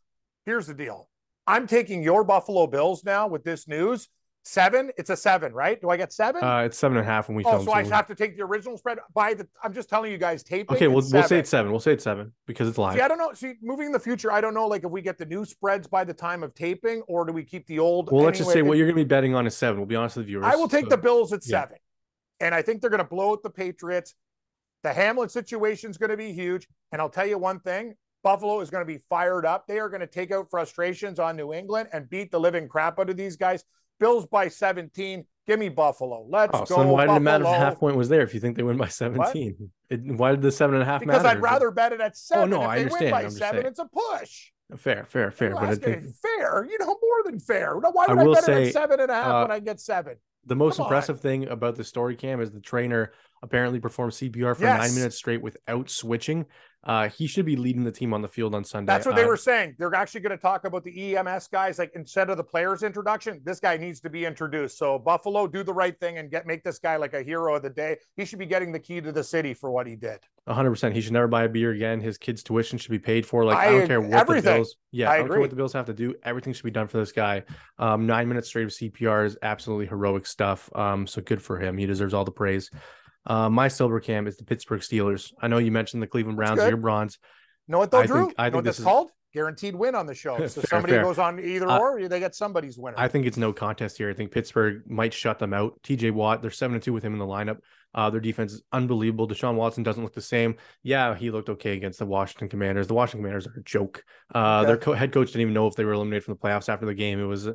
Here's 0.46 0.68
the 0.68 0.74
deal. 0.74 1.10
I'm 1.48 1.68
taking 1.68 2.04
your 2.04 2.24
Buffalo 2.24 2.68
Bills 2.68 3.04
now 3.04 3.28
with 3.28 3.44
this 3.44 3.68
news 3.68 4.08
seven. 4.44 4.92
It's 4.98 5.10
a 5.10 5.16
seven, 5.16 5.54
right? 5.54 5.80
Do 5.80 5.90
I 5.90 5.98
get 5.98 6.12
seven? 6.14 6.44
Uh, 6.44 6.60
it's 6.60 6.78
seven 6.78 6.98
and 6.98 7.06
a 7.06 7.10
half 7.10 7.28
when 7.28 7.36
we. 7.36 7.44
Oh, 7.46 7.64
so 7.64 7.72
I 7.72 7.84
have 7.84 8.08
to 8.08 8.16
take 8.16 8.38
the 8.38 8.44
original 8.44 8.78
spread 8.78 9.00
by 9.14 9.34
the. 9.34 9.48
I'm 9.64 9.74
just 9.74 9.90
telling 9.90 10.12
you 10.12 10.18
guys, 10.18 10.44
taping. 10.44 10.76
Okay, 10.76 10.88
we'll, 10.88 11.04
we'll 11.12 11.24
say 11.24 11.40
it's 11.40 11.50
seven. 11.50 11.72
We'll 11.72 11.80
say 11.80 11.94
it's 11.94 12.04
seven 12.04 12.32
because 12.48 12.68
it's 12.68 12.78
live. 12.78 12.96
See, 12.96 13.02
I 13.02 13.08
don't 13.08 13.18
know. 13.18 13.34
See, 13.34 13.54
moving 13.62 13.88
in 13.88 13.92
the 13.92 14.00
future, 14.00 14.32
I 14.32 14.42
don't 14.42 14.54
know. 14.54 14.68
Like 14.68 14.84
if 14.84 14.92
we 14.92 15.02
get 15.02 15.18
the 15.18 15.26
new 15.26 15.46
spreads 15.46 15.88
by 15.88 16.04
the 16.04 16.14
time 16.14 16.44
of 16.44 16.54
taping, 16.56 17.02
or 17.08 17.26
do 17.26 17.34
we 17.34 17.44
keep 17.44 17.68
the 17.68 17.80
old? 17.80 18.08
Well, 18.08 18.22
anyway, 18.22 18.26
let's 18.28 18.38
just 18.40 18.52
say 18.52 18.62
what 18.62 18.78
you're 18.78 18.88
going 18.88 18.98
to 18.98 19.04
be 19.04 19.08
betting 19.08 19.36
on 19.36 19.48
is 19.48 19.56
seven. 19.56 19.80
We'll 19.80 19.88
be 19.88 19.96
honest 19.96 20.18
with 20.18 20.26
viewers. 20.26 20.46
I 20.46 20.56
will 20.56 20.70
take 20.70 20.86
so, 20.86 20.90
the 20.90 20.98
Bills 20.98 21.34
at 21.34 21.42
yeah. 21.46 21.62
seven, 21.62 21.78
and 22.40 22.56
I 22.56 22.62
think 22.62 22.82
they're 22.82 22.90
going 22.90 23.04
to 23.04 23.10
blow 23.10 23.32
out 23.32 23.44
the 23.44 23.50
Patriots. 23.50 24.16
The 24.84 24.94
Hamlin 24.94 25.30
situation 25.30 25.92
is 25.92 25.98
going 25.98 26.10
to 26.10 26.18
be 26.18 26.34
huge, 26.34 26.68
and 26.92 27.00
I'll 27.02 27.10
tell 27.10 27.28
you 27.28 27.38
one 27.38 27.60
thing: 27.60 27.94
Buffalo 28.24 28.62
is 28.62 28.70
going 28.70 28.82
to 28.82 28.92
be 28.92 29.00
fired 29.10 29.46
up. 29.46 29.68
They 29.68 29.80
are 29.80 29.90
going 29.90 30.02
to 30.02 30.08
take 30.08 30.32
out 30.32 30.50
frustrations 30.50 31.20
on 31.20 31.36
New 31.36 31.54
England 31.54 31.90
and 31.94 32.10
beat 32.10 32.32
the 32.32 32.40
living 32.40 32.68
crap 32.68 33.00
out 33.00 33.10
of 33.10 33.18
these 33.18 33.36
guys. 33.36 33.64
Bills 34.02 34.26
by 34.26 34.50
17. 34.50 35.26
Give 35.48 35.60
me 35.60 35.70
Buffalo. 35.70 36.26
Let's 36.28 36.52
oh, 36.54 36.66
go. 36.66 36.66
So 36.66 36.88
why 36.88 37.06
did 37.06 37.16
it 37.16 37.20
matter 37.22 37.46
if 37.46 37.50
half 37.52 37.80
point 37.80 37.96
was 37.96 38.10
there 38.10 38.22
if 38.22 38.34
you 38.34 38.40
think 38.40 38.58
they 38.58 38.64
win 38.64 38.76
by 38.76 38.88
17? 38.88 39.70
It, 39.90 40.02
why 40.06 40.32
did 40.32 40.42
the 40.42 40.52
seven 40.52 40.76
and 40.76 40.84
a 40.84 40.86
half 40.86 41.00
because 41.00 41.24
matter? 41.24 41.38
I'd 41.38 41.42
rather 41.42 41.72
bet 41.72 41.94
it 41.94 42.02
at 42.02 42.18
seven. 42.18 42.54
Oh, 42.54 42.58
no, 42.58 42.64
if 42.64 42.70
I 42.70 42.78
understand. 42.80 43.04
Win 43.04 43.12
by 43.12 43.24
I'm 43.24 43.30
seven, 43.30 43.66
it's 43.66 43.80
a 43.80 43.86
push. 43.86 44.52
Fair, 44.78 45.06
fair, 45.06 45.32
fair. 45.32 45.54
But 45.54 45.64
I 45.64 45.76
think 45.76 46.06
fair, 46.22 46.66
you 46.66 46.78
know, 46.80 46.86
more 46.88 47.24
than 47.26 47.40
fair. 47.40 47.78
Why 47.78 48.06
would 48.08 48.20
I, 48.20 48.22
I 48.22 48.34
bet 48.34 48.44
say, 48.44 48.64
it 48.64 48.68
at 48.68 48.74
seven 48.74 49.00
and 49.00 49.12
a 49.12 49.14
half 49.14 49.28
uh, 49.28 49.42
when 49.44 49.52
I 49.52 49.60
get 49.60 49.80
seven? 49.80 50.16
The 50.46 50.56
most 50.56 50.78
Come 50.78 50.86
impressive 50.86 51.18
on. 51.18 51.22
thing 51.22 51.48
about 51.48 51.76
the 51.76 51.84
story 51.84 52.16
cam 52.16 52.42
is 52.42 52.52
the 52.52 52.62
trainer 52.62 53.14
apparently 53.44 53.80
performed 53.80 54.14
CPR 54.14 54.56
for 54.56 54.64
yes. 54.64 54.80
nine 54.80 54.96
minutes 54.96 55.18
straight 55.18 55.42
without 55.42 55.90
switching. 55.90 56.46
Uh, 56.84 57.10
he 57.10 57.28
should 57.28 57.46
be 57.46 57.56
leading 57.56 57.84
the 57.84 57.92
team 57.92 58.14
on 58.14 58.22
the 58.22 58.28
field 58.28 58.56
on 58.56 58.64
Sunday. 58.64 58.92
That's 58.92 59.06
what 59.06 59.16
they 59.16 59.24
uh, 59.24 59.28
were 59.28 59.38
saying. 59.38 59.76
They're 59.78 59.94
actually 59.94 60.22
going 60.22 60.36
to 60.36 60.42
talk 60.42 60.66
about 60.66 60.84
the 60.84 61.16
EMS 61.16 61.48
guys. 61.48 61.78
Like 61.78 61.92
instead 61.94 62.30
of 62.32 62.38
the 62.38 62.44
players 62.44 62.82
introduction, 62.82 63.40
this 63.44 63.60
guy 63.60 63.78
needs 63.78 64.00
to 64.02 64.10
be 64.10 64.26
introduced. 64.26 64.80
So 64.80 64.98
Buffalo, 64.98 65.46
do 65.46 65.64
the 65.64 65.74
right 65.74 65.98
thing 66.00 66.18
and 66.18 66.32
get 66.32 66.48
make 66.48 66.64
this 66.64 66.80
guy 66.80 66.96
like 66.96 67.14
a 67.14 67.22
hero 67.22 67.56
of 67.56 67.62
the 67.62 67.70
day. 67.70 67.98
He 68.16 68.26
should 68.26 68.40
be 68.40 68.48
getting 68.48 68.72
the 68.72 68.80
key 68.80 69.00
to 69.00 69.12
the 69.12 69.24
city 69.24 69.54
for 69.54 69.72
what 69.72 69.86
he 69.86 69.96
did. 69.96 70.22
100. 70.46 70.70
percent 70.72 70.96
He 70.96 71.02
should 71.02 71.14
never 71.14 71.28
buy 71.28 71.44
a 71.44 71.50
beer 71.50 71.72
again. 71.72 72.02
His 72.02 72.18
kids' 72.18 72.42
tuition 72.42 72.80
should 72.80 72.92
be 72.92 73.00
paid 73.00 73.28
for. 73.28 73.46
Like 73.46 73.58
I, 73.58 73.68
I 73.68 73.72
don't 73.72 73.88
care 73.88 74.02
what 74.02 74.20
everything. 74.20 74.44
the 74.46 74.58
bills. 74.58 74.76
Yeah, 74.92 75.10
I, 75.10 75.14
I 75.14 75.18
don't 75.18 75.26
agree. 75.28 75.36
care 75.36 75.42
what 75.42 75.50
the 75.52 75.56
bills 75.56 75.74
have 75.74 75.86
to 75.86 75.94
do. 75.94 76.16
Everything 76.24 76.54
should 76.54 76.64
be 76.64 76.72
done 76.72 76.88
for 76.88 76.98
this 76.98 77.12
guy. 77.12 77.44
Um, 77.78 78.08
nine 78.08 78.28
minutes 78.28 78.48
straight 78.48 78.66
of 78.66 78.72
CPR 78.72 79.26
is 79.26 79.38
absolutely 79.44 79.86
heroic 79.86 80.26
stuff. 80.26 80.68
Um, 80.76 81.06
so 81.06 81.22
good 81.22 81.44
for 81.44 81.60
him. 81.60 81.78
He 81.78 81.86
deserves 81.86 82.16
all 82.16 82.26
the 82.26 82.32
praise. 82.32 82.72
Uh, 83.26 83.50
my 83.50 83.68
silver 83.68 84.00
cam 84.00 84.28
is 84.28 84.38
the 84.38 84.44
Pittsburgh 84.46 84.82
Steelers. 84.82 85.32
I 85.42 85.48
know 85.48 85.58
you 85.60 85.72
mentioned 85.72 86.02
the 86.02 86.08
Cleveland 86.08 86.38
Browns 86.38 86.60
are 86.60 86.68
your 86.70 86.78
bronze. 86.78 87.20
Know 87.68 87.78
what 87.80 87.92
though, 87.92 88.00
I 88.00 88.06
Drew? 88.08 88.26
Think, 88.26 88.36
I 88.38 88.44
think 88.46 88.54
know 88.54 88.58
what 88.58 88.66
this 88.66 88.80
is, 88.80 88.86
called? 88.86 89.12
guaranteed 89.34 89.76
win 89.76 89.96
on 89.96 90.06
the 90.06 90.14
show. 90.14 90.36
So 90.48 90.60
Fair, 90.62 90.68
somebody 90.70 90.94
fair. 90.94 91.04
goes 91.04 91.18
on 91.18 91.40
either 91.40 91.66
Uh, 91.70 91.80
or, 91.80 92.08
they 92.10 92.20
get 92.20 92.36
somebody's 92.36 92.78
winner. 92.78 92.98
I 93.00 93.08
think 93.08 93.26
it's 93.26 93.38
no 93.38 93.54
contest 93.54 93.98
here. 93.98 94.10
I 94.10 94.14
think 94.14 94.32
Pittsburgh 94.32 94.82
might 94.90 95.14
shut 95.14 95.40
them 95.40 95.54
out. 95.54 95.80
TJ 95.84 96.12
Watt, 96.12 96.42
they're 96.42 96.52
seven 96.52 96.74
and 96.76 96.84
two 96.84 96.92
with 96.92 97.04
him 97.04 97.14
in 97.14 97.20
the 97.20 97.26
lineup. 97.26 97.60
Uh, 97.94 98.10
their 98.10 98.20
defense 98.20 98.52
is 98.54 98.62
unbelievable. 98.74 99.28
Deshaun 99.28 99.56
Watson 99.56 99.84
doesn't 99.84 100.04
look 100.04 100.14
the 100.14 100.22
same. 100.22 100.56
Yeah, 100.84 101.16
he 101.16 101.30
looked 101.32 101.48
okay 101.50 101.74
against 101.78 102.00
the 102.00 102.06
Washington 102.06 102.50
Commanders. 102.50 102.88
The 102.88 102.94
Washington 102.94 103.20
Commanders 103.22 103.48
are 103.48 103.54
a 103.58 103.64
joke. 103.64 104.04
Uh, 104.36 104.60
Okay. 104.62 104.68
Their 104.68 104.78
co- 104.78 104.94
head 104.94 105.14
coach 105.14 105.28
didn't 105.28 105.42
even 105.42 105.54
know 105.54 105.68
if 105.68 105.76
they 105.76 105.86
were 105.86 105.94
eliminated 105.94 106.24
from 106.26 106.34
the 106.34 106.40
playoffs 106.40 106.68
after 106.68 106.86
the 106.86 106.94
game. 106.94 107.20
It 107.22 107.26
was, 107.26 107.48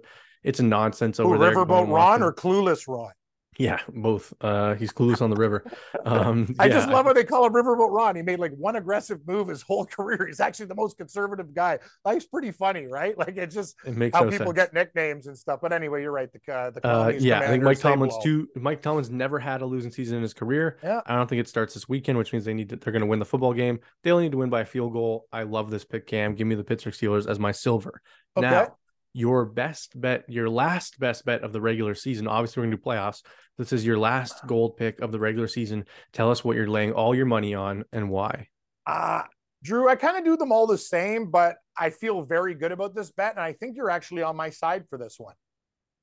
it's 0.44 0.61
a 0.61 0.62
nonsense 0.62 1.20
over 1.20 1.37
there. 1.37 1.52
Riverboat 1.54 1.90
Ron 1.92 2.23
or 2.23 2.32
Clueless 2.32 2.87
Ron? 2.88 3.11
Yeah, 3.58 3.80
both. 3.88 4.34
Uh, 4.40 4.75
he's 4.75 4.92
clueless 4.92 5.22
on 5.22 5.30
the 5.30 5.36
river. 5.36 5.64
Um, 6.04 6.54
I 6.58 6.68
just 6.68 6.88
love 6.88 7.06
what 7.06 7.14
they 7.14 7.25
call 7.25 7.46
him 7.46 7.52
Riverboat 7.52 7.90
Ron. 7.90 8.16
He 8.16 8.22
made 8.22 8.38
like 8.38 8.52
one 8.52 8.76
aggressive 8.76 9.20
move 9.26 9.48
his 9.48 9.62
whole 9.62 9.86
career. 9.96 10.26
He's 10.26 10.40
actually 10.40 10.66
the 10.66 10.75
most 10.75 10.98
conservative 10.98 11.54
guy. 11.54 11.78
Life's 12.04 12.26
pretty 12.26 12.50
funny, 12.52 12.86
right? 12.86 13.16
Like 13.26 13.36
it's 13.38 13.54
just 13.54 13.76
It 13.84 13.96
makes 13.96 14.16
how 14.16 14.25
no 14.25 14.30
people 14.30 14.46
sense. 14.46 14.56
get 14.56 14.75
nicknames 14.75 15.26
and 15.26 15.36
stuff. 15.36 15.60
But 15.62 15.72
anyway, 15.72 16.02
you're 16.02 16.12
right. 16.12 16.28
The 16.32 16.52
uh, 16.52 16.70
the 16.70 16.86
Uh, 16.86 17.08
yeah, 17.08 17.40
I 17.40 17.46
think 17.48 17.62
Mike 17.64 17.80
Tomlin's 17.80 18.14
too. 18.22 18.48
Mike 18.56 18.82
Tomlin's 18.82 19.10
never 19.10 19.38
had 19.38 19.62
a 19.62 19.66
losing 19.66 19.90
season 19.90 20.16
in 20.16 20.22
his 20.22 20.34
career. 20.34 20.78
Yeah. 20.82 21.00
I 21.06 21.14
don't 21.16 21.26
think 21.28 21.40
it 21.40 21.48
starts 21.48 21.75
this 21.75 21.88
weekend, 21.88 22.18
which 22.18 22.32
means 22.32 22.44
they 22.44 22.54
need 22.54 22.68
to. 22.68 22.76
They're 22.76 22.92
going 22.92 23.00
to 23.00 23.06
win 23.06 23.18
the 23.18 23.25
football 23.25 23.52
game. 23.54 23.80
They 24.02 24.10
only 24.12 24.25
need 24.25 24.32
to 24.32 24.38
win 24.38 24.50
by 24.50 24.60
a 24.60 24.64
field 24.66 24.92
goal. 24.92 25.26
I 25.32 25.42
love 25.44 25.70
this 25.70 25.84
pick, 25.84 26.06
Cam. 26.06 26.34
Give 26.34 26.46
me 26.46 26.54
the 26.54 26.64
Pittsburgh 26.64 26.94
Steelers 26.94 27.26
as 27.28 27.38
my 27.38 27.52
silver. 27.52 28.00
Okay. 28.36 28.48
Now, 28.48 28.76
your 29.16 29.46
best 29.46 29.99
bet, 29.99 30.25
your 30.28 30.50
last 30.50 31.00
best 31.00 31.25
bet 31.25 31.42
of 31.42 31.50
the 31.50 31.61
regular 31.61 31.94
season. 31.94 32.28
Obviously, 32.28 32.61
we're 32.61 32.66
going 32.66 32.73
to 32.73 32.76
do 32.76 32.82
playoffs. 32.82 33.23
This 33.56 33.73
is 33.73 33.87
your 33.87 33.96
last 33.96 34.46
gold 34.46 34.76
pick 34.76 35.00
of 35.00 35.11
the 35.11 35.18
regular 35.18 35.49
season. 35.49 35.87
Tell 36.12 36.30
us 36.30 36.44
what 36.44 36.54
you're 36.54 36.68
laying 36.68 36.92
all 36.92 37.14
your 37.14 37.25
money 37.25 37.54
on 37.54 37.85
and 37.92 38.11
why. 38.11 38.49
Uh, 38.87 39.23
Drew, 39.62 39.88
I 39.88 39.96
kind 39.96 40.18
of 40.18 40.25
do 40.25 40.37
them 40.37 40.52
all 40.52 40.66
the 40.66 40.76
same, 40.76 41.30
but 41.30 41.56
I 41.78 41.88
feel 41.88 42.25
very 42.25 42.54
good 42.54 42.73
about 42.73 42.94
this 42.94 43.11
bet. 43.11 43.32
And 43.32 43.40
I 43.40 43.54
think 43.54 43.75
you're 43.75 43.88
actually 43.88 44.23
on 44.23 44.37
my 44.37 44.50
side 44.50 44.85
for 44.90 44.99
this 44.99 45.14
one. 45.18 45.35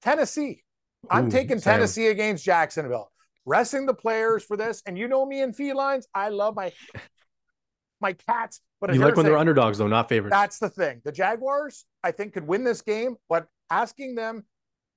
Tennessee. 0.02 0.64
I'm 1.08 1.28
Ooh, 1.28 1.32
taking 1.32 1.60
Sam. 1.60 1.76
Tennessee 1.76 2.08
against 2.08 2.44
Jacksonville. 2.44 3.12
Resting 3.46 3.86
the 3.86 3.94
players 3.94 4.44
for 4.44 4.58
this. 4.58 4.82
And 4.88 4.98
you 4.98 5.08
know 5.08 5.24
me 5.24 5.42
and 5.42 5.56
felines. 5.56 6.08
I 6.16 6.30
love 6.30 6.56
my 6.56 6.74
my 8.02 8.14
cats. 8.14 8.60
But 8.84 8.94
You 8.94 9.00
like 9.00 9.16
when 9.16 9.26
they're 9.26 9.38
underdogs, 9.38 9.78
though, 9.78 9.88
not 9.88 10.10
favorites. 10.10 10.34
That's 10.36 10.60
the 10.60 10.68
thing. 10.68 11.00
The 11.06 11.12
Jaguars, 11.14 11.86
I 12.04 12.12
think, 12.12 12.34
could 12.34 12.46
win 12.46 12.66
this 12.66 12.82
game, 12.82 13.16
but 13.30 13.48
asking 13.70 14.16
them, 14.16 14.44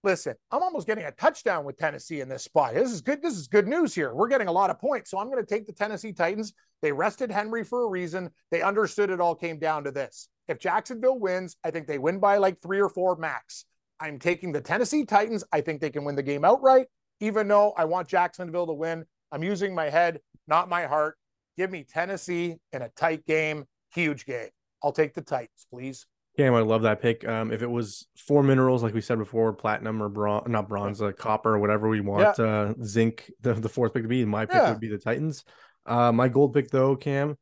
listen, 0.03 0.35
I'm 0.51 0.61
almost 0.61 0.89
getting 0.89 1.05
a 1.05 1.13
touchdown 1.13 1.65
with 1.65 1.77
Tennessee 1.77 2.21
in 2.21 2.29
this 2.29 2.43
spot. 2.43 2.75
This 2.75 2.91
is 2.91 3.01
good. 3.01 3.23
This 3.23 3.35
is 3.35 3.47
good 3.47 3.69
news 3.69 3.95
here. 3.95 4.13
We're 4.13 4.27
getting 4.27 4.49
a 4.49 4.53
lot 4.53 4.71
of 4.71 4.81
points. 4.81 5.13
So 5.13 5.21
I'm 5.21 5.31
going 5.31 5.41
to 5.41 5.49
take 5.49 5.67
the 5.67 5.73
Tennessee 5.73 6.13
Titans. 6.13 6.53
They 6.83 6.91
rested 6.91 7.31
Henry 7.31 7.63
for 7.63 7.85
a 7.85 7.89
reason. 7.89 8.31
They 8.51 8.61
understood 8.61 9.09
it 9.09 9.21
all 9.21 9.37
came 9.37 9.61
down 9.61 9.85
to 9.85 9.93
this. 9.93 10.31
If 10.49 10.59
Jacksonville 10.59 11.21
wins, 11.21 11.57
I 11.63 11.71
think 11.71 11.87
they 11.87 11.99
win 11.99 12.19
by 12.19 12.39
like 12.39 12.61
three 12.61 12.81
or 12.81 12.89
four 12.89 13.15
max. 13.15 13.67
I'm 14.01 14.19
taking 14.19 14.51
the 14.51 14.61
Tennessee 14.61 15.05
Titans. 15.05 15.45
I 15.53 15.61
think 15.61 15.81
they 15.81 15.91
can 15.91 16.03
win 16.03 16.17
the 16.17 16.25
game 16.25 16.45
outright, 16.45 16.89
even 17.21 17.47
though 17.47 17.73
I 17.77 17.85
want 17.85 18.09
Jacksonville 18.09 18.67
to 18.67 18.75
win. 18.75 19.05
I'm 19.31 19.45
using 19.45 19.77
my 19.77 19.91
head, 19.91 20.19
not 20.49 20.69
my 20.69 20.87
heart. 20.87 21.17
Give 21.57 21.71
me 21.71 21.85
Tennessee 21.89 22.57
in 22.73 22.83
a 22.83 22.89
tight 22.97 23.25
game, 23.27 23.65
huge 23.95 24.27
game. 24.27 24.49
I'll 24.83 24.93
take 24.93 25.15
the 25.15 25.23
Titans, 25.23 25.67
please. 25.71 26.07
Yeah, 26.37 26.53
I 26.53 26.61
love 26.61 26.83
that 26.83 27.01
pick. 27.01 27.27
Um, 27.27 27.51
if 27.51 27.63
it 27.63 27.71
was 27.71 28.07
four 28.19 28.43
minerals, 28.43 28.83
like 28.83 28.93
we 28.93 29.01
said 29.01 29.19
before, 29.19 29.53
platinum 29.55 30.03
or 30.03 30.11
bronze, 30.11 30.47
not 30.49 30.69
bronze, 30.69 31.01
uh, 31.01 31.13
copper 31.13 31.55
or 31.55 31.59
whatever 31.59 31.89
we 31.89 32.01
want, 32.01 32.39
uh, 32.39 32.75
zinc, 32.85 33.31
the, 33.41 33.55
the 33.55 33.71
fourth 33.71 33.95
pick 33.95 34.03
to 34.03 34.09
be, 34.09 34.23
my 34.27 34.45
pick 34.45 34.57
Yeah. 34.57 34.71
would 34.71 34.81
be 34.81 34.89
the 34.89 34.99
Titans. 34.99 35.45
Uh, 35.87 36.13
my 36.13 36.29
gold 36.29 36.53
pick 36.53 36.69
though, 36.69 36.95
Cam, 36.95 37.39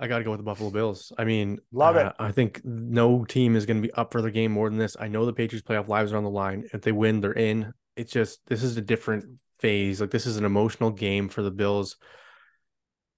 I 0.00 0.08
got 0.08 0.18
to 0.18 0.24
go 0.24 0.30
with 0.32 0.40
the 0.40 0.44
Buffalo 0.44 0.70
Bills. 0.70 1.12
I 1.16 1.24
mean, 1.24 1.60
Love 1.70 1.94
it. 1.94 2.06
uh, 2.06 2.12
I 2.18 2.32
think 2.32 2.60
no 2.64 3.24
team 3.24 3.54
is 3.54 3.66
going 3.66 3.80
to 3.80 3.86
be 3.86 3.92
up 3.94 4.10
for 4.10 4.20
the 4.20 4.32
game 4.32 4.50
more 4.50 4.68
than 4.68 4.78
this. 4.78 4.96
I 4.98 5.06
know 5.06 5.24
the 5.24 5.32
Patriots 5.32 5.64
playoff 5.64 5.86
lives 5.86 6.12
are 6.12 6.16
on 6.16 6.24
the 6.24 6.30
line. 6.30 6.64
If 6.72 6.82
they 6.82 6.90
win, 6.90 7.20
they're 7.20 7.32
in. 7.32 7.72
It's 7.94 8.10
just 8.10 8.40
this 8.48 8.64
is 8.64 8.76
a 8.76 8.80
different 8.80 9.26
phase. 9.60 10.00
Like 10.00 10.10
this 10.10 10.26
is 10.26 10.38
an 10.38 10.44
emotional 10.44 10.90
game 10.90 11.28
for 11.28 11.42
the 11.42 11.52
Bills. 11.52 11.98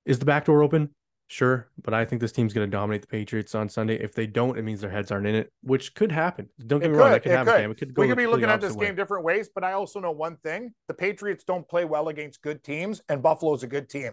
Is 0.04 0.18
the 0.18 0.26
back 0.26 0.44
door 0.44 0.62
open? 0.62 0.90
Sure, 1.26 1.68
but 1.82 1.94
I 1.94 2.04
think 2.04 2.20
this 2.20 2.32
team's 2.32 2.52
going 2.52 2.70
to 2.70 2.70
dominate 2.70 3.00
the 3.00 3.08
Patriots 3.08 3.54
on 3.54 3.68
Sunday. 3.68 3.94
If 3.96 4.14
they 4.14 4.26
don't, 4.26 4.58
it 4.58 4.62
means 4.62 4.82
their 4.82 4.90
heads 4.90 5.10
aren't 5.10 5.26
in 5.26 5.34
it, 5.34 5.50
which 5.62 5.94
could 5.94 6.12
happen. 6.12 6.48
Don't 6.66 6.80
get 6.80 6.90
It 6.90 6.92
me 6.92 6.98
wrong, 6.98 7.08
could, 7.08 7.14
that 7.14 7.22
could 7.22 7.32
happen. 7.32 7.54
could. 7.54 7.70
It 7.70 7.78
could 7.78 7.94
go 7.94 8.02
we 8.02 8.08
could 8.08 8.18
be 8.18 8.26
looking 8.26 8.44
at 8.44 8.60
this 8.60 8.74
way. 8.74 8.86
game 8.86 8.94
different 8.94 9.24
ways, 9.24 9.48
but 9.54 9.64
I 9.64 9.72
also 9.72 10.00
know 10.00 10.10
one 10.12 10.36
thing: 10.36 10.72
the 10.86 10.94
Patriots 10.94 11.42
don't 11.44 11.66
play 11.68 11.84
well 11.86 12.08
against 12.08 12.42
good 12.42 12.62
teams, 12.62 13.00
and 13.08 13.22
Buffalo's 13.22 13.62
a 13.62 13.66
good 13.66 13.88
team. 13.88 14.10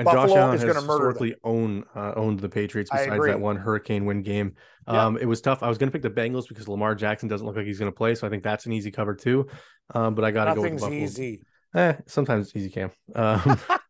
And 0.00 0.08
Josh 0.08 0.14
Buffalo 0.14 0.40
Allen 0.40 0.54
is 0.56 0.62
has 0.62 0.72
gonna 0.74 0.84
murder 0.86 1.12
them. 1.12 1.22
historically 1.22 1.36
owned 1.44 1.84
uh, 1.94 2.14
owned 2.16 2.40
the 2.40 2.48
Patriots 2.48 2.90
besides 2.90 3.26
that 3.26 3.38
one 3.38 3.56
hurricane 3.56 4.06
win 4.06 4.22
game. 4.22 4.54
Yeah. 4.88 5.04
Um, 5.06 5.16
it 5.18 5.26
was 5.26 5.40
tough. 5.40 5.62
I 5.62 5.68
was 5.68 5.78
going 5.78 5.88
to 5.88 5.92
pick 5.92 6.02
the 6.02 6.10
Bengals 6.10 6.48
because 6.48 6.66
Lamar 6.66 6.94
Jackson 6.96 7.28
doesn't 7.28 7.46
look 7.46 7.54
like 7.56 7.66
he's 7.66 7.78
going 7.78 7.92
to 7.92 7.96
play, 7.96 8.14
so 8.16 8.26
I 8.26 8.30
think 8.30 8.42
that's 8.42 8.66
an 8.66 8.72
easy 8.72 8.90
cover 8.90 9.14
too. 9.14 9.46
Um, 9.94 10.14
but 10.16 10.24
I 10.24 10.30
got 10.32 10.46
to 10.46 10.54
go 10.54 10.62
with 10.62 10.80
Buffalo. 10.80 10.92
easy. 10.92 11.42
Eh, 11.76 11.94
sometimes 12.06 12.46
it's 12.48 12.56
easy, 12.56 12.70
Cam. 12.70 12.90
Um, 13.14 13.58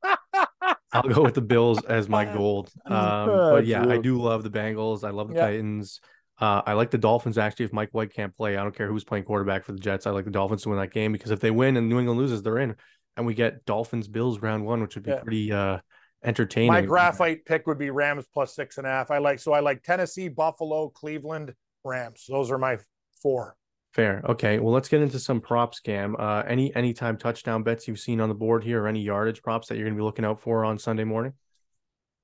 I'll 0.95 1.03
go 1.03 1.23
with 1.23 1.35
the 1.35 1.41
Bills 1.43 1.85
as 1.85 2.09
my 2.09 2.25
gold. 2.33 2.71
Um, 2.87 3.27
but 3.27 3.67
yeah, 3.67 3.87
I 3.87 3.99
do 3.99 4.21
love 4.21 4.43
the 4.43 4.51
Bengals. 4.51 5.05
I 5.05 5.11
love 5.11 5.29
the 5.29 5.35
Yeah. 5.35 5.47
Titans. 5.47 6.01
Uh, 6.41 6.63
I 6.67 6.73
like 6.73 6.91
the 6.91 6.99
Dolphins 6.99 7.37
actually. 7.39 7.67
If 7.67 7.73
Mike 7.73 7.91
White 7.93 8.13
can't 8.15 8.35
play, 8.37 8.57
I 8.57 8.63
don't 8.63 8.75
care 8.75 8.89
who's 8.89 9.05
playing 9.05 9.25
quarterback 9.25 9.65
for 9.65 9.73
the 9.73 9.79
Jets. 9.79 10.07
I 10.07 10.11
like 10.11 10.25
the 10.25 10.31
Dolphins 10.31 10.63
to 10.63 10.71
win 10.71 10.79
that 10.79 10.93
game 10.93 11.13
because 11.13 11.31
if 11.31 11.41
they 11.41 11.51
win 11.51 11.77
and 11.77 11.89
New 11.89 11.99
England 11.99 12.19
loses, 12.19 12.43
they're 12.43 12.59
in, 12.59 12.75
and 13.17 13.25
we 13.27 13.35
get 13.35 13.65
Dolphins 13.67 14.09
Bills 14.09 14.41
round 14.41 14.65
one, 14.65 14.81
which 14.81 14.95
would 14.97 15.05
be 15.05 15.11
Yeah. 15.11 15.21
pretty 15.21 15.53
uh, 15.53 15.79
entertaining. 16.25 16.73
My 16.73 16.81
graphite 16.83 17.45
pick 17.45 17.67
would 17.67 17.79
be 17.79 17.91
Rams 17.91 18.27
plus 18.33 18.55
six 18.55 18.79
and 18.79 18.87
a 18.87 18.91
half. 18.91 19.11
I 19.11 19.19
like 19.19 19.39
so 19.39 19.53
I 19.53 19.61
like 19.61 19.83
Tennessee, 19.83 20.29
Buffalo, 20.29 20.89
Cleveland, 20.89 21.55
Rams. 21.85 22.25
Those 22.29 22.51
are 22.51 22.59
my 22.59 22.79
four. 23.23 23.57
Fair. 23.95 24.23
Okay. 24.29 24.59
Well, 24.59 24.75
let's 24.75 24.89
get 24.89 25.03
into 25.03 25.21
some 25.21 25.41
props, 25.41 25.79
Cam. 25.79 26.17
Uh, 26.19 26.43
any 26.49 26.75
anytime 26.75 27.17
touchdown 27.17 27.63
bets 27.63 27.87
you've 27.87 28.01
seen 28.01 28.21
on 28.21 28.29
the 28.29 28.35
board 28.35 28.65
here, 28.65 28.83
or 28.83 28.89
any 28.89 29.01
yardage 29.01 29.41
props 29.41 29.69
that 29.69 29.77
you're 29.77 29.85
going 29.85 29.95
to 29.95 30.01
be 30.01 30.05
looking 30.05 30.25
out 30.25 30.41
for 30.41 30.65
on 30.65 30.79
Sunday 30.79 31.05
morning? 31.05 31.33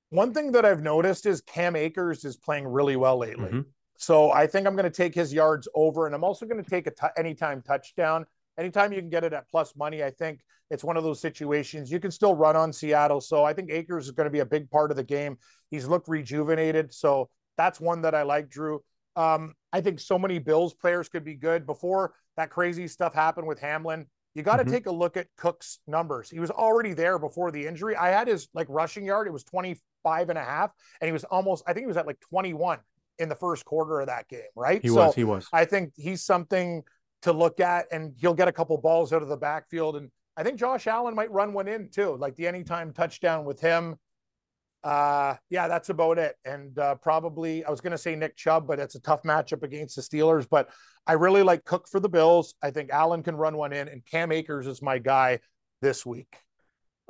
One 0.08 0.34
thing 0.34 0.50
that 0.52 0.64
I've 0.64 0.82
noticed 0.82 1.26
is 1.26 1.40
Cam 1.42 1.76
Akers 1.76 2.24
is 2.24 2.36
playing 2.36 2.66
really 2.66 2.96
well 2.96 3.18
lately. 3.18 3.50
Mhm. 3.50 3.66
So 3.96 4.32
I 4.32 4.48
think 4.48 4.66
I'm 4.66 4.74
going 4.74 4.90
to 4.90 4.90
take 4.90 5.14
his 5.14 5.32
yards 5.32 5.68
over, 5.72 6.06
and 6.06 6.14
I'm 6.14 6.24
also 6.24 6.44
going 6.44 6.62
to 6.62 6.68
take 6.68 6.88
a 6.88 6.90
t- 6.90 7.06
anytime 7.16 7.62
touchdown. 7.62 8.26
Anytime 8.58 8.92
you 8.92 8.98
can 8.98 9.10
get 9.10 9.22
it 9.22 9.32
at 9.32 9.48
plus 9.48 9.76
money, 9.76 10.02
I 10.02 10.10
think 10.10 10.40
it's 10.70 10.82
one 10.82 10.96
of 10.96 11.04
those 11.04 11.20
situations 11.20 11.92
you 11.92 12.00
can 12.00 12.10
still 12.10 12.34
run 12.34 12.56
on 12.56 12.72
Seattle. 12.72 13.20
So 13.20 13.44
I 13.44 13.52
think 13.52 13.70
Akers 13.70 14.06
is 14.06 14.10
going 14.10 14.26
to 14.26 14.30
be 14.30 14.40
a 14.40 14.44
big 14.46 14.68
part 14.70 14.90
of 14.90 14.96
the 14.96 15.04
game. 15.04 15.38
He's 15.70 15.86
looked 15.86 16.08
rejuvenated, 16.08 16.92
so 16.92 17.30
that's 17.56 17.78
one 17.80 18.02
that 18.02 18.14
I 18.16 18.22
like, 18.22 18.48
Drew. 18.48 18.82
Um, 19.16 19.54
I 19.72 19.80
think 19.80 20.00
so 20.00 20.18
many 20.18 20.38
Bills 20.38 20.74
players 20.74 21.08
could 21.08 21.24
be 21.24 21.34
good 21.34 21.66
before 21.66 22.14
that 22.36 22.50
crazy 22.50 22.86
stuff 22.88 23.14
happened 23.14 23.46
with 23.46 23.58
Hamlin. 23.58 24.06
You 24.34 24.42
got 24.42 24.56
to 24.58 24.64
Mhm. 24.64 24.70
take 24.70 24.86
a 24.86 24.92
look 24.92 25.16
at 25.16 25.26
Cook's 25.36 25.80
numbers. 25.86 26.30
He 26.30 26.38
was 26.38 26.50
already 26.50 26.92
there 26.92 27.18
before 27.18 27.50
the 27.50 27.66
injury. 27.66 27.96
I 27.96 28.10
had 28.10 28.28
his 28.28 28.48
like 28.54 28.68
rushing 28.70 29.04
yard, 29.04 29.26
it 29.26 29.32
was 29.32 29.44
25 29.44 30.30
and 30.30 30.38
a 30.38 30.44
half, 30.44 30.72
and 31.00 31.06
he 31.06 31.12
was 31.12 31.24
almost, 31.24 31.64
I 31.66 31.72
think 31.72 31.82
he 31.84 31.88
was 31.88 31.96
at 31.96 32.06
like 32.06 32.20
21 32.20 32.78
in 33.18 33.28
the 33.28 33.34
first 33.34 33.64
quarter 33.64 34.00
of 34.00 34.06
that 34.06 34.28
game, 34.28 34.42
right? 34.54 34.80
He 34.80 34.88
So 34.88 35.06
was. 35.06 35.14
He 35.14 35.24
was. 35.24 35.48
I 35.52 35.64
think 35.64 35.92
he's 35.96 36.22
something 36.22 36.84
to 37.22 37.32
look 37.32 37.60
at, 37.60 37.86
and 37.92 38.14
he'll 38.16 38.34
get 38.34 38.48
a 38.48 38.52
couple 38.52 38.78
balls 38.78 39.12
out 39.12 39.22
of 39.22 39.28
the 39.28 39.36
backfield. 39.36 39.96
And 39.96 40.10
I 40.36 40.42
think 40.42 40.58
Josh 40.58 40.86
Allen 40.86 41.14
might 41.14 41.30
run 41.30 41.52
one 41.52 41.68
in 41.68 41.90
too, 41.90 42.16
like 42.16 42.36
the 42.36 42.46
anytime 42.46 42.92
touchdown 42.92 43.44
with 43.44 43.60
him. 43.60 43.96
Uh, 44.82 45.34
yeah, 45.50 45.68
that's 45.68 45.90
about 45.90 46.18
it. 46.18 46.36
And 46.44 46.78
uh, 46.78 46.94
probably 46.96 47.64
I 47.64 47.70
was 47.70 47.80
going 47.80 47.92
to 47.92 47.98
say 47.98 48.14
Nick 48.16 48.36
Chubb, 48.36 48.66
but 48.66 48.78
it's 48.78 48.94
a 48.94 49.00
tough 49.00 49.22
matchup 49.22 49.62
against 49.62 49.96
the 49.96 50.02
Steelers. 50.02 50.46
But 50.50 50.70
I 51.06 51.14
really 51.14 51.42
like 51.42 51.64
Cook 51.64 51.86
for 51.88 52.00
the 52.00 52.08
Bills. 52.08 52.54
I 52.62 52.70
think 52.70 52.90
Allen 52.90 53.22
can 53.22 53.36
run 53.36 53.56
one 53.56 53.72
in, 53.72 53.88
and 53.88 54.04
Cam 54.06 54.32
Akers 54.32 54.66
is 54.66 54.80
my 54.80 54.98
guy 54.98 55.40
this 55.82 56.06
week. 56.06 56.34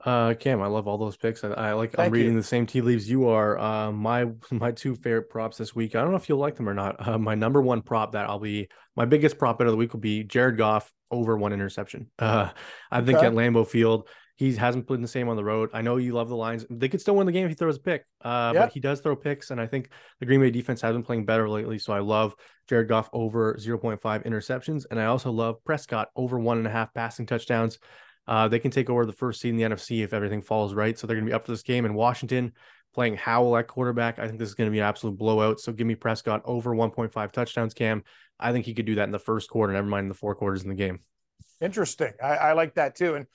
Uh, 0.05 0.33
Cam, 0.33 0.63
I 0.63 0.67
love 0.67 0.89
all 0.89 0.97
those 0.97 1.17
picks. 1.19 1.45
I, 1.45 1.49
I 1.51 1.73
like. 1.75 1.99
I'm 1.99 2.11
reading 2.11 2.33
you. 2.33 2.41
the 2.41 2.47
same 2.47 2.65
tea 2.67 2.81
leaves 2.81 3.09
you 3.09 3.29
are. 3.29 3.59
Uh, 3.59 3.93
my 3.93 4.27
my 4.51 4.73
two 4.73 4.95
favorite 4.97 5.29
props 5.29 5.59
this 5.59 5.75
week. 5.75 5.95
I 5.95 6.01
don't 6.01 6.11
know 6.11 6.17
if 6.17 6.29
you'll 6.29 6.39
like 6.39 6.57
them 6.57 6.69
or 6.69 6.75
not. 6.75 7.07
Uh, 7.07 7.19
my 7.19 7.35
number 7.35 7.61
one 7.61 7.83
prop 7.83 8.13
that 8.13 8.29
I'll 8.29 8.39
be 8.41 8.69
my 8.97 9.05
biggest 9.05 9.37
prop 9.39 9.59
bet 9.59 9.67
of 9.67 9.73
the 9.73 9.77
week 9.77 9.93
will 9.93 10.01
be 10.01 10.25
Jared 10.25 10.57
Goff 10.57 10.91
over 11.11 11.37
one 11.37 11.53
interception. 11.53 12.11
Uh, 12.19 12.49
I 12.91 13.03
think 13.03 13.19
Okay. 13.19 13.27
at 13.27 13.35
Lambeau 13.35 13.67
Field. 13.67 14.09
He 14.41 14.55
hasn't 14.57 14.87
played 14.87 15.03
the 15.03 15.07
same 15.07 15.29
on 15.29 15.37
the 15.37 15.45
road. 15.45 15.69
I 15.75 15.83
know 15.83 15.99
you 15.99 16.15
love 16.15 16.31
the 16.31 16.35
Lions. 16.35 16.65
They 16.71 16.89
could 16.89 17.03
still 17.03 17.15
win 17.15 17.27
the 17.27 17.33
game 17.33 17.45
if 17.45 17.51
he 17.51 17.55
throws 17.55 17.77
a 17.77 17.81
pick. 17.81 18.07
Uh, 18.25 18.53
Yeah. 18.55 18.61
but 18.63 18.73
he 18.73 18.81
does 18.81 19.01
throw 19.03 19.15
picks, 19.15 19.51
and 19.51 19.61
I 19.61 19.67
think 19.67 19.91
the 20.19 20.25
Green 20.25 20.41
Bay 20.41 20.51
defense 20.51 20.81
has 20.81 20.95
been 20.95 21.03
playing 21.03 21.27
better 21.27 21.47
lately. 21.47 21.79
So 21.79 21.93
I 21.93 21.99
love 21.99 22.35
Jared 22.67 22.89
Goff 22.89 23.11
over 23.13 23.55
0.5 23.59 24.25
interceptions, 24.25 24.87
and 24.91 24.99
I 24.99 25.05
also 25.05 25.31
love 25.31 25.63
Prescott 25.63 26.09
over 26.17 26.39
one 26.39 26.57
and 26.57 26.67
a 26.67 26.71
half 26.71 26.95
passing 26.95 27.27
touchdowns. 27.27 27.79
Uh, 28.27 28.49
they 28.49 28.59
can 28.59 28.71
take 28.71 28.89
over 28.89 29.05
the 29.05 29.13
first 29.13 29.43
seed 29.43 29.51
in 29.51 29.57
the 29.59 29.65
NFC 29.65 30.03
if 30.03 30.15
everything 30.15 30.41
falls 30.41 30.73
right. 30.73 30.99
So 30.99 31.07
they're 31.07 31.17
going 31.17 31.27
to 31.27 31.31
be 31.31 31.35
up 31.35 31.45
for 31.45 31.53
this 31.53 31.63
game. 31.63 31.85
in 31.85 31.93
Washington 31.93 32.53
playing 32.95 33.17
Howell 33.17 33.59
at 33.59 33.69
quarterback. 33.69 34.19
I 34.19 34.27
think 34.27 34.39
this 34.39 34.49
is 34.49 34.55
going 34.55 34.69
to 34.69 34.73
be 34.73 34.79
an 34.79 34.85
absolute 34.87 35.19
blowout. 35.19 35.61
So 35.61 35.71
give 35.71 35.87
me 35.87 35.95
Prescott 35.97 36.41
over 36.47 36.75
1.5 36.75 37.31
touchdowns, 37.31 37.75
Cam. 37.75 38.05
I 38.39 38.53
think 38.53 38.65
he 38.65 38.73
could 38.73 38.87
do 38.87 38.95
that 38.97 39.05
in 39.05 39.11
the 39.13 39.19
first 39.19 39.51
quarter, 39.51 39.73
never 39.73 39.87
mind 39.87 40.11
the 40.11 40.15
four 40.15 40.35
quarters 40.35 40.63
in 40.63 40.71
the 40.71 40.75
game. 40.75 41.01
Interesting. 41.61 42.13
I, 42.23 42.37
I 42.37 42.53
like 42.55 42.75
that 42.77 42.97
too. 42.97 43.15
And 43.17 43.27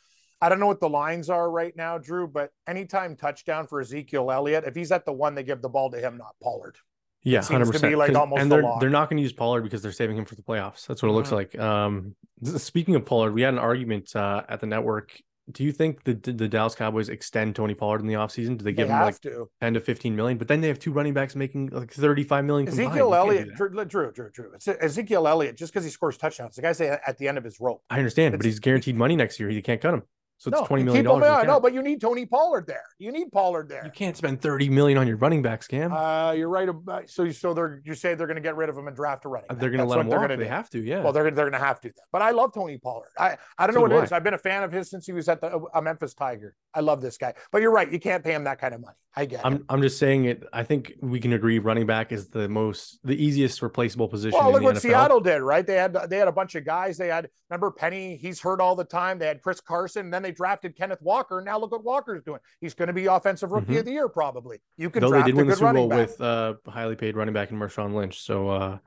I 0.42 0.50
don't 0.50 0.60
know 0.60 0.68
what 0.68 0.80
the 0.80 0.90
lines 0.90 1.30
are 1.30 1.50
right 1.50 1.76
now, 1.76 1.98
Drew, 1.98 2.28
but 2.28 2.52
anytime 2.68 3.16
touchdown 3.16 3.68
for 3.68 3.80
Ezekiel 3.82 4.32
Elliott, 4.32 4.66
if 4.66 4.76
he's 4.76 4.92
at 4.92 5.06
the 5.06 5.14
one, 5.14 5.34
they 5.36 5.44
give 5.44 5.62
the 5.62 5.70
ball 5.70 5.90
to 5.92 5.98
him, 6.00 6.18
not 6.18 6.36
Pollard. 6.44 6.76
Yeah, 7.24 7.40
seems 7.40 7.52
hundred 7.54 7.66
to 7.66 7.72
percent. 7.72 7.92
be, 7.92 7.96
like, 7.96 8.14
almost 8.14 8.42
and 8.42 8.52
they're 8.52 8.62
lock. 8.62 8.80
they're 8.80 8.90
not 8.90 9.10
going 9.10 9.18
to 9.18 9.24
use 9.24 9.34
Pollard 9.34 9.62
because 9.64 9.82
they're 9.82 9.92
saving 9.92 10.18
him 10.18 10.26
for 10.26 10.36
the 10.36 10.44
playoffs. 10.44 10.86
That's 10.86 11.02
what 11.02 11.10
it 11.10 11.14
looks 11.14 11.30
Mhm. 11.30 11.32
like. 11.32 11.58
Um, 11.60 12.16
speaking 12.44 12.94
of 12.96 13.06
Pollard, 13.06 13.34
we 13.34 13.42
had 13.42 13.54
an 13.54 13.60
argument 13.60 14.16
uh, 14.16 14.44
at 14.48 14.60
the 14.60 14.68
network. 14.68 15.20
Do 15.52 15.64
you 15.64 15.72
think 15.72 16.04
the 16.04 16.14
the 16.16 16.48
Dallas 16.48 16.74
Cowboys 16.76 17.10
extend 17.10 17.56
Tony 17.56 17.74
Pollard 17.76 18.02
in 18.02 18.08
the 18.08 18.16
offseason? 18.16 18.58
Do 18.58 18.64
they 18.64 18.72
They 18.72 18.74
give 18.74 18.90
him 18.90 19.00
like 19.00 19.20
to. 19.22 19.48
ten 19.62 19.76
to 19.76 19.80
fifteen 19.80 20.16
million? 20.16 20.38
But 20.40 20.48
then 20.48 20.60
they 20.62 20.68
have 20.68 20.80
two 20.80 20.92
running 20.92 21.14
backs 21.14 21.36
making 21.36 21.68
like 21.68 21.92
thirty 21.94 22.24
five 22.24 22.46
million. 22.46 22.66
combined. 22.66 22.90
Ezekiel 22.90 23.08
You 23.10 23.14
can't 23.16 23.28
do 23.30 23.32
Elliott. 23.36 23.56
Drew, 23.56 23.70
Drew, 23.86 24.12
Drew, 24.12 24.30
Drew. 24.32 24.52
It's 24.56 24.68
Ezekiel 24.68 25.28
Elliott, 25.28 25.56
just 25.56 25.72
because 25.72 25.84
he 25.86 25.92
scores 25.92 26.18
touchdowns, 26.18 26.56
the 26.56 26.64
guy's 26.64 26.82
at 26.82 27.18
the 27.20 27.28
end 27.28 27.38
of 27.38 27.44
his 27.44 27.60
rope. 27.60 27.84
I 27.92 28.00
understand, 28.00 28.36
but 28.38 28.44
he's 28.46 28.60
guaranteed 28.60 28.96
money 28.96 29.16
next 29.16 29.40
year. 29.40 29.50
You 29.52 29.62
can't 29.62 29.80
cut 29.82 29.94
him. 29.94 30.02
So 30.46 30.52
it's 30.52 30.62
no, 30.62 30.68
twenty 30.68 30.84
million 30.84 31.06
dollars. 31.06 31.24
out. 31.24 31.48
No, 31.48 31.60
but 31.60 31.74
you 31.74 31.82
need 31.82 32.00
Tony 32.00 32.24
Pollard 32.28 32.68
there. 32.68 32.84
You 33.00 33.12
need 33.12 33.32
Pollard 33.32 33.68
there. 33.68 33.84
you 33.84 33.90
can't 33.90 34.16
spend 34.16 34.42
thirty 34.42 34.70
million 34.70 34.96
on 35.00 35.08
your 35.08 35.18
running 35.18 35.42
backs, 35.42 35.66
Cam. 35.66 35.92
Uh, 35.92 36.34
you're 36.34 36.50
right 36.50 36.70
about 36.70 37.06
uh, 37.06 37.08
so. 37.08 37.28
So 37.32 37.56
they're 37.56 37.82
you 37.84 37.96
say 37.96 38.14
they're 38.14 38.28
going 38.28 38.36
to 38.36 38.44
get 38.44 38.56
rid 38.56 38.70
of 38.70 38.78
him 38.78 38.86
and 38.86 38.96
draft 38.96 39.26
a 39.26 39.30
running. 39.30 39.48
Uh, 39.50 39.54
back. 39.54 39.62
they're 39.62 39.72
going 39.72 39.80
to 39.80 39.86
let 39.86 40.00
him 40.00 40.06
walk. 40.08 40.28
They 40.28 40.36
do. 40.36 40.44
have 40.44 40.70
to. 40.70 40.80
Yeah. 40.80 41.02
Well, 41.02 41.14
they're 41.14 41.24
they're 41.32 41.50
going 41.50 41.60
to 41.60 41.66
have 41.66 41.82
to. 41.82 41.92
But 42.12 42.22
I 42.22 42.30
love 42.30 42.54
Tony 42.54 42.78
Pollard. 42.78 43.10
I 43.18 43.38
I 43.58 43.66
don't 43.66 43.74
So 43.74 43.80
know 43.80 43.82
what 43.82 43.90
do 43.90 43.98
it 43.98 44.04
is. 44.04 44.12
I've 44.12 44.24
been 44.24 44.36
a 44.36 44.38
fan 44.38 44.62
of 44.62 44.72
his 44.72 44.88
since 44.92 45.08
he 45.08 45.14
was 45.14 45.28
at 45.28 45.42
the 45.42 45.48
uh, 45.48 45.60
a 45.74 45.82
Memphis 45.82 46.14
Tiger. 46.14 46.56
I 46.76 46.82
love 46.82 47.02
this 47.02 47.18
guy. 47.18 47.34
But 47.52 47.64
you're 47.64 47.72
right. 47.72 47.92
You 47.92 48.00
can't 48.00 48.24
pay 48.24 48.34
him 48.36 48.44
that 48.44 48.60
kind 48.62 48.76
of 48.76 48.82
money. 48.82 48.98
I 49.16 49.26
get. 49.26 49.46
I'm 49.46 49.66
I'm 49.70 49.82
just 49.82 49.98
saying 49.98 50.26
it. 50.26 50.44
I 50.54 50.64
think 50.64 50.94
we 51.02 51.20
can 51.20 51.34
agree 51.34 51.58
running 51.58 51.86
back 51.88 52.12
is 52.12 52.28
the 52.28 52.48
most 52.50 53.00
the 53.04 53.16
easiest 53.16 53.62
replaceable 53.62 54.10
position. 54.10 54.38
Well, 54.38 54.50
in 54.50 54.54
look 54.56 54.64
what 54.64 54.76
NFL. 54.76 54.82
Seattle 54.82 55.20
did, 55.22 55.42
right? 55.42 55.66
They 55.66 55.76
had 55.76 55.98
they 56.10 56.18
had 56.18 56.28
a 56.28 56.34
bunch 56.34 56.56
of 56.56 56.66
guys. 56.66 56.98
They 56.98 57.08
had 57.08 57.30
remember 57.50 57.72
Penny, 57.72 58.18
he's 58.18 58.42
hurt 58.42 58.60
all 58.60 58.76
the 58.76 58.84
time. 58.84 59.18
They 59.18 59.28
had 59.28 59.42
Chris 59.42 59.62
Carson, 59.62 60.10
then 60.10 60.22
they 60.22 60.32
drafted 60.36 60.76
Kenneth 60.76 61.02
Walker. 61.02 61.42
Now 61.46 61.58
look 61.60 61.72
what 61.72 61.84
Walker's 61.84 62.24
doing. 62.24 62.40
He's 62.62 62.74
going 62.74 62.88
to 62.88 62.94
be 62.94 63.06
offensive 63.08 63.52
rookie 63.52 63.74
Mhm. 63.74 63.80
of 63.80 63.86
the 63.86 63.92
year, 63.92 64.10
probably. 64.10 64.60
You 64.78 64.90
could 64.90 65.02
Though 65.04 65.08
they 65.10 65.18
draft 65.18 65.26
did 65.28 65.34
a 65.36 65.38
win 65.38 65.48
the 65.48 65.56
Super 65.56 65.74
Bowl 65.74 65.88
back. 65.90 66.08
with 66.08 66.22
uh 66.22 66.54
highly 66.68 66.96
paid 66.96 67.16
running 67.16 67.34
back 67.34 67.52
in 67.52 67.58
Marshawn 67.58 67.94
Lynch. 67.94 68.20
So 68.22 68.50
uh 68.50 68.78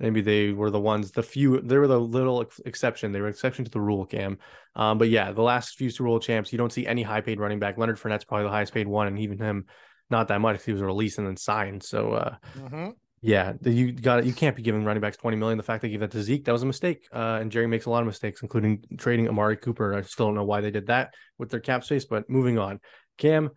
maybe 0.00 0.20
they 0.20 0.50
were 0.52 0.70
the 0.70 0.80
ones, 0.80 1.12
the 1.12 1.22
few 1.22 1.60
they 1.60 1.78
were 1.78 1.86
the 1.86 2.00
little 2.00 2.40
ex- 2.42 2.60
exception. 2.66 3.12
They 3.12 3.20
were 3.20 3.28
exception 3.28 3.64
to 3.64 3.70
the 3.70 3.80
rule, 3.80 4.04
Cam. 4.06 4.38
Um, 4.74 4.98
but 4.98 5.08
yeah, 5.08 5.30
the 5.32 5.42
last 5.42 5.76
few 5.76 5.90
Super 5.90 6.08
Bowl 6.08 6.18
champs, 6.20 6.52
you 6.52 6.58
don't 6.58 6.72
see 6.72 6.86
any 6.86 7.02
high 7.02 7.20
paid 7.20 7.38
running 7.38 7.60
back. 7.60 7.78
Leonard 7.78 7.98
Fournette's 7.98 8.24
probably 8.24 8.44
the 8.44 8.50
highest 8.50 8.74
paid 8.74 8.88
one, 8.88 9.06
and 9.06 9.18
even 9.20 9.38
him 9.38 9.66
not 10.10 10.28
that 10.28 10.40
much. 10.40 10.64
He 10.64 10.72
was 10.72 10.82
released 10.82 11.18
and 11.18 11.26
then 11.26 11.36
signed. 11.36 11.82
So 11.84 12.12
uh 12.14 12.36
Mhm. 12.58 12.94
Yeah, 13.26 13.54
you 13.62 13.92
got 13.92 14.18
it. 14.18 14.26
You 14.26 14.34
can't 14.34 14.54
be 14.54 14.60
giving 14.60 14.84
running 14.84 15.00
backs 15.00 15.16
twenty 15.16 15.38
million. 15.38 15.56
The 15.56 15.64
fact 15.64 15.80
they 15.80 15.88
gave 15.88 16.00
that 16.00 16.10
to 16.10 16.22
Zeke, 16.22 16.44
that 16.44 16.52
was 16.52 16.62
a 16.62 16.66
mistake. 16.66 17.08
Uh, 17.10 17.38
and 17.40 17.50
Jerry 17.50 17.66
makes 17.66 17.86
a 17.86 17.90
lot 17.90 18.00
of 18.00 18.06
mistakes, 18.06 18.42
including 18.42 18.84
trading 18.98 19.28
Amari 19.28 19.56
Cooper. 19.56 19.94
I 19.94 20.02
still 20.02 20.26
don't 20.26 20.34
know 20.34 20.44
why 20.44 20.60
they 20.60 20.70
did 20.70 20.88
that 20.88 21.14
with 21.38 21.48
their 21.48 21.60
cap 21.60 21.84
space. 21.84 22.04
But 22.04 22.28
moving 22.28 22.58
on, 22.58 22.80
Cam, 23.16 23.50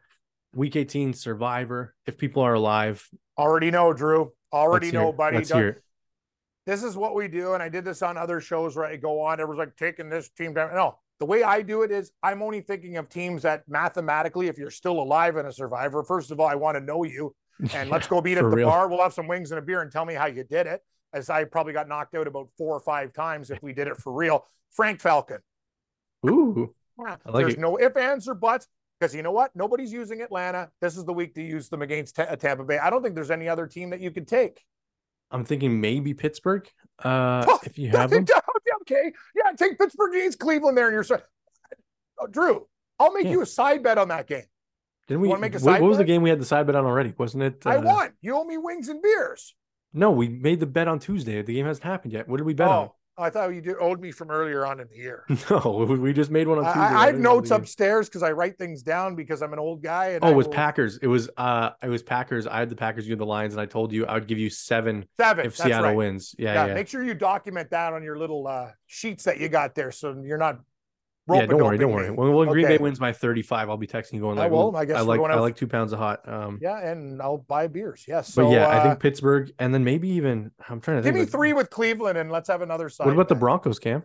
Week 0.56 0.78
eighteen 0.78 1.14
Survivor. 1.14 1.96
If 2.06 2.18
people 2.18 2.44
are 2.44 2.54
alive, 2.54 3.06
Already 3.38 3.70
know, 3.70 3.92
Drew. 3.92 4.32
Already 4.54 4.92
know, 4.92 5.10
it. 5.10 5.18
buddy. 5.18 5.36
Let's 5.36 5.52
hear 5.52 5.68
it. 5.68 5.84
this 6.66 6.82
is 6.82 6.96
what 6.96 7.14
we 7.14 7.28
do. 7.28 7.54
And 7.54 7.62
I 7.62 7.68
did 7.68 7.84
this 7.84 8.02
on 8.02 8.16
other 8.16 8.40
shows, 8.40 8.78
right? 8.78 8.94
I 8.94 8.96
go 8.96 9.22
on, 9.22 9.42
everyone's 9.42 9.60
like 9.60 9.76
taking 9.76 10.08
this 10.08 10.30
team 10.30 10.54
down. 10.54 10.74
No, 10.74 10.98
the 11.20 11.26
way 11.26 11.44
I 11.44 11.62
do 11.62 11.82
it 11.82 11.92
is 11.92 12.12
I'm 12.24 12.42
only 12.42 12.62
thinking 12.62 12.96
of 12.96 13.10
teams 13.10 13.42
that 13.42 13.64
mathematically, 13.68 14.48
if 14.48 14.58
you're 14.58 14.72
still 14.72 15.02
alive 15.02 15.36
and 15.36 15.46
a 15.46 15.52
survivor, 15.52 16.04
first 16.04 16.32
of 16.32 16.40
all, 16.40 16.48
I 16.48 16.56
want 16.56 16.78
to 16.78 16.82
know 16.82 17.04
you 17.04 17.36
and 17.74 17.90
let's 17.90 18.08
go 18.08 18.22
For 18.22 18.28
at 18.30 18.36
the 18.36 18.44
real. 18.46 18.68
bar. 18.70 18.88
We'll 18.88 19.02
have 19.02 19.14
some 19.14 19.28
wings 19.28 19.52
and 19.52 19.60
a 19.60 19.62
beer 19.62 19.82
and 19.82 19.92
tell 19.92 20.06
me 20.06 20.14
how 20.14 20.26
you 20.28 20.44
did 20.44 20.68
it. 20.68 20.82
As 21.14 21.30
I 21.30 21.46
probably 21.46 21.74
got 21.74 21.88
knocked 21.88 22.16
out 22.16 22.28
about 22.28 22.50
four 22.58 22.76
or 22.76 22.80
five 22.82 23.14
times 23.14 23.50
if 23.50 23.62
we 23.64 23.74
did 23.74 23.88
it 23.88 23.98
for 23.98 24.12
real. 24.14 24.46
Frank 24.72 25.00
Falcon. 25.00 25.40
Ooh, 26.28 26.74
I 27.00 27.12
like 27.26 27.34
There's 27.46 27.54
it. 27.54 27.60
no 27.60 27.80
ifs, 27.80 27.96
ands, 27.96 28.28
or 28.28 28.34
buts. 28.34 28.68
Because 29.00 29.14
you 29.16 29.22
know 29.22 29.32
what? 29.32 29.56
Nobody's 29.56 29.94
using 29.94 30.22
Atlanta. 30.22 30.70
This 30.82 30.98
is 30.98 31.06
the 31.06 31.14
week 31.14 31.36
to 31.36 31.42
use 31.44 31.70
them 31.70 31.82
against 31.84 32.16
Ta- 32.16 32.36
Tampa 32.36 32.64
Bay. 32.64 32.80
I 32.80 32.90
don't 32.90 33.04
think 33.04 33.14
there's 33.16 33.30
any 33.32 33.48
other 33.48 33.68
team 33.68 33.92
that 33.92 34.00
you 34.00 34.10
could 34.12 34.28
take. 34.28 34.64
I'm 35.30 35.46
thinking 35.46 35.80
maybe 35.80 36.14
Pittsburgh. 36.14 36.68
Uh, 37.04 37.46
Oh, 37.48 37.60
if 37.66 37.78
you 37.78 37.90
have 37.92 38.10
them, 38.10 38.26
okay. 38.82 39.14
Yeah, 39.36 39.52
take 39.56 39.78
Pittsburgh 39.78 40.16
against 40.16 40.40
Cleveland 40.40 40.78
there, 40.78 40.88
and 40.88 40.94
you're 40.94 41.04
sorry. 41.04 41.22
Oh, 42.20 42.26
Drew, 42.28 42.68
I'll 43.00 43.14
make 43.14 43.26
Yeah. 43.26 43.32
you 43.32 43.42
a 43.42 43.46
side 43.46 43.84
bet 43.84 43.98
on 44.00 44.08
that 44.08 44.26
game. 44.28 44.46
Didn't 45.08 45.22
we? 45.22 45.36
make 45.36 45.54
a 45.54 45.58
what, 45.60 45.62
side 45.64 45.82
what 45.82 45.88
was 45.88 45.98
the 45.98 46.04
game 46.04 46.22
we 46.22 46.30
had 46.30 46.40
the 46.40 46.46
side 46.46 46.68
bet 46.68 46.76
on 46.76 46.86
already? 46.86 47.14
Wasn't 47.18 47.42
it? 47.44 47.66
I 47.66 47.78
uh, 47.78 47.82
won. 47.82 48.14
You 48.22 48.36
owe 48.36 48.44
me 48.44 48.58
wings 48.58 48.90
and 48.90 49.02
beers. 49.02 49.56
No, 49.94 50.12
we 50.12 50.28
made 50.28 50.60
the 50.60 50.66
bet 50.66 50.88
on 50.88 51.00
Tuesday. 51.00 51.42
The 51.42 51.54
game 51.54 51.66
hasn't 51.66 51.86
happened 51.86 52.14
yet. 52.14 52.28
What 52.28 52.38
did 52.38 52.46
we 52.46 52.54
bet 52.54 52.68
on? 52.68 52.90
Oh, 53.20 53.24
I 53.24 53.32
thought 53.32 53.48
you 53.52 53.62
did, 53.62 53.78
owed 53.80 54.00
me 54.00 54.12
from 54.12 54.30
earlier 54.30 54.64
on 54.64 54.80
in 54.80 54.88
the 54.90 54.96
year. 54.96 55.26
No, 55.50 55.86
we- 55.90 56.14
just 56.14 56.30
made 56.30 56.48
one 56.48 56.60
on 56.60 56.66
Tuesday. 56.66 56.80
I- 56.80 57.04
I 57.04 57.06
have 57.08 57.18
notes 57.18 57.50
upstairs 57.50 58.08
because 58.08 58.22
I 58.22 58.32
write 58.32 58.60
things 58.60 58.84
down 58.84 59.16
because 59.16 59.42
I'm 59.42 59.54
an 59.54 59.60
old 59.60 59.82
guy. 59.82 60.10
And 60.10 60.24
Oh, 60.24 60.28
I 60.28 60.32
it 60.32 60.36
was 60.36 60.46
will- 60.46 60.54
Packers. 60.54 60.98
It 61.02 61.08
was 61.08 61.30
uh 61.38 61.72
it 61.82 61.90
was 61.90 62.04
Packers. 62.04 62.46
I 62.46 62.60
had 62.60 62.70
the 62.70 62.76
Packers, 62.76 63.08
you 63.08 63.14
had 63.14 63.20
the 63.20 63.26
Lions, 63.26 63.54
and 63.56 63.62
I 63.62 63.66
told 63.66 63.92
you 63.92 64.06
I 64.06 64.14
would 64.14 64.28
give 64.28 64.38
you 64.38 64.50
seven 64.52 65.06
seven. 65.18 65.48
if 65.48 65.56
Seattle 65.56 65.88
right. 65.88 65.96
wins. 65.96 66.36
Yeah, 66.38 66.54
Yeah, 66.54 66.66
yeah. 66.68 66.74
make 66.76 66.88
sure 66.90 67.04
you 67.04 67.16
document 67.16 67.72
that 67.72 67.94
on 67.94 68.04
your 68.04 68.20
little 68.20 68.46
uh, 68.46 68.70
sheets 68.86 69.24
that 69.24 69.40
you 69.40 69.50
got 69.50 69.74
there, 69.74 69.92
so 69.92 70.22
you're 70.24 70.38
not. 70.38 70.60
Yeah, 71.30 71.46
don't 71.46 71.62
worry, 71.62 71.78
don't 71.78 71.92
worry. 71.92 72.10
When, 72.10 72.34
when 72.34 72.48
Green 72.48 72.68
Bay 72.68 72.78
wins 72.78 73.00
by 73.00 73.12
35, 73.12 73.70
I'll 73.70 73.78
be 73.78 73.88
texting 73.88 74.14
you 74.14 74.22
going 74.22 74.38
I 74.38 74.44
like, 74.44 74.52
will. 74.52 74.74
"Ooh, 74.74 74.76
I 74.76 74.86
guess 74.86 74.98
I 74.98 75.02
like 75.02 75.20
I 75.20 75.40
like 75.40 75.56
two 75.56 75.68
pounds 75.68 75.92
of 75.92 76.00
hot. 76.00 76.28
Um 76.28 76.60
Yeah, 76.62 76.80
and 76.80 77.22
I'll 77.22 77.38
buy 77.38 77.68
beers. 77.68 78.06
Yes. 78.08 78.34
but 78.34 78.44
So, 78.44 78.54
yeah, 78.54 78.68
I 78.68 78.78
uh, 78.78 78.84
think 78.84 79.00
Pittsburgh 79.00 79.52
and 79.60 79.74
then 79.74 79.84
maybe 79.84 80.10
even 80.10 80.52
I'm 80.70 80.80
trying 80.80 80.98
to 80.98 81.04
give 81.04 81.14
me 81.14 81.22
like, 81.22 81.30
three 81.30 81.54
with 81.54 81.70
Cleveland, 81.70 82.18
and 82.18 82.32
let's 82.32 82.48
have 82.48 82.62
another 82.62 82.90
side. 82.90 83.06
What 83.06 83.14
about 83.14 83.30
the. 83.30 83.36
Broncos, 83.36 83.80
Cam? 83.80 84.04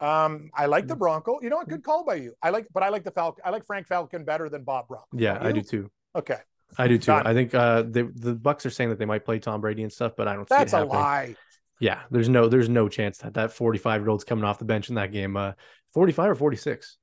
Um, 0.00 0.50
I 0.54 0.66
like 0.66 0.84
Mm. 0.84 0.88
the 0.88 0.96
Bronco. 0.96 1.38
You 1.40 1.50
know 1.50 1.56
what? 1.56 1.68
Good 1.68 1.82
call 1.82 2.04
by 2.04 2.16
you. 2.16 2.34
I 2.42 2.50
like, 2.50 2.66
but 2.72 2.82
I 2.82 2.88
like 2.88 3.04
the 3.04 3.10
Falcon. 3.10 3.42
I 3.44 3.50
like 3.50 3.64
Frank 3.66 3.86
Falcon 3.86 4.24
better 4.24 4.48
than 4.48 4.64
Bob 4.64 4.88
Bronco. 4.88 5.06
Yeah, 5.12 5.38
I 5.40 5.52
do 5.52 5.62
too. 5.62 5.90
Okay, 6.16 6.38
I 6.78 6.88
do 6.88 6.98
too. 6.98 7.06
Done. 7.06 7.26
I 7.26 7.34
think 7.34 7.54
uh 7.54 7.82
the 7.82 8.10
the 8.14 8.34
Bucks 8.34 8.66
are 8.66 8.70
saying 8.70 8.90
that 8.90 8.98
they 8.98 9.04
might 9.04 9.24
play 9.24 9.38
Tom 9.38 9.60
Brady 9.60 9.82
and 9.82 9.92
stuff, 9.92 10.12
but 10.16 10.28
I 10.28 10.34
don't 10.34 10.48
that's 10.48 10.72
a 10.72 10.84
lie. 10.84 11.36
Yeah, 11.80 12.02
there's 12.10 12.28
no 12.28 12.48
there's 12.48 12.68
no 12.68 12.88
chance 12.88 13.18
that 13.18 13.34
that 13.34 13.52
45 13.52 14.02
year 14.02 14.10
old's 14.10 14.24
coming 14.24 14.44
off 14.44 14.58
the 14.58 14.64
bench 14.64 14.88
in 14.88 14.94
that 14.94 15.12
game. 15.12 15.36
Uh 15.36 15.52
45 15.92 16.30
or 16.30 16.34
46. 16.34 16.98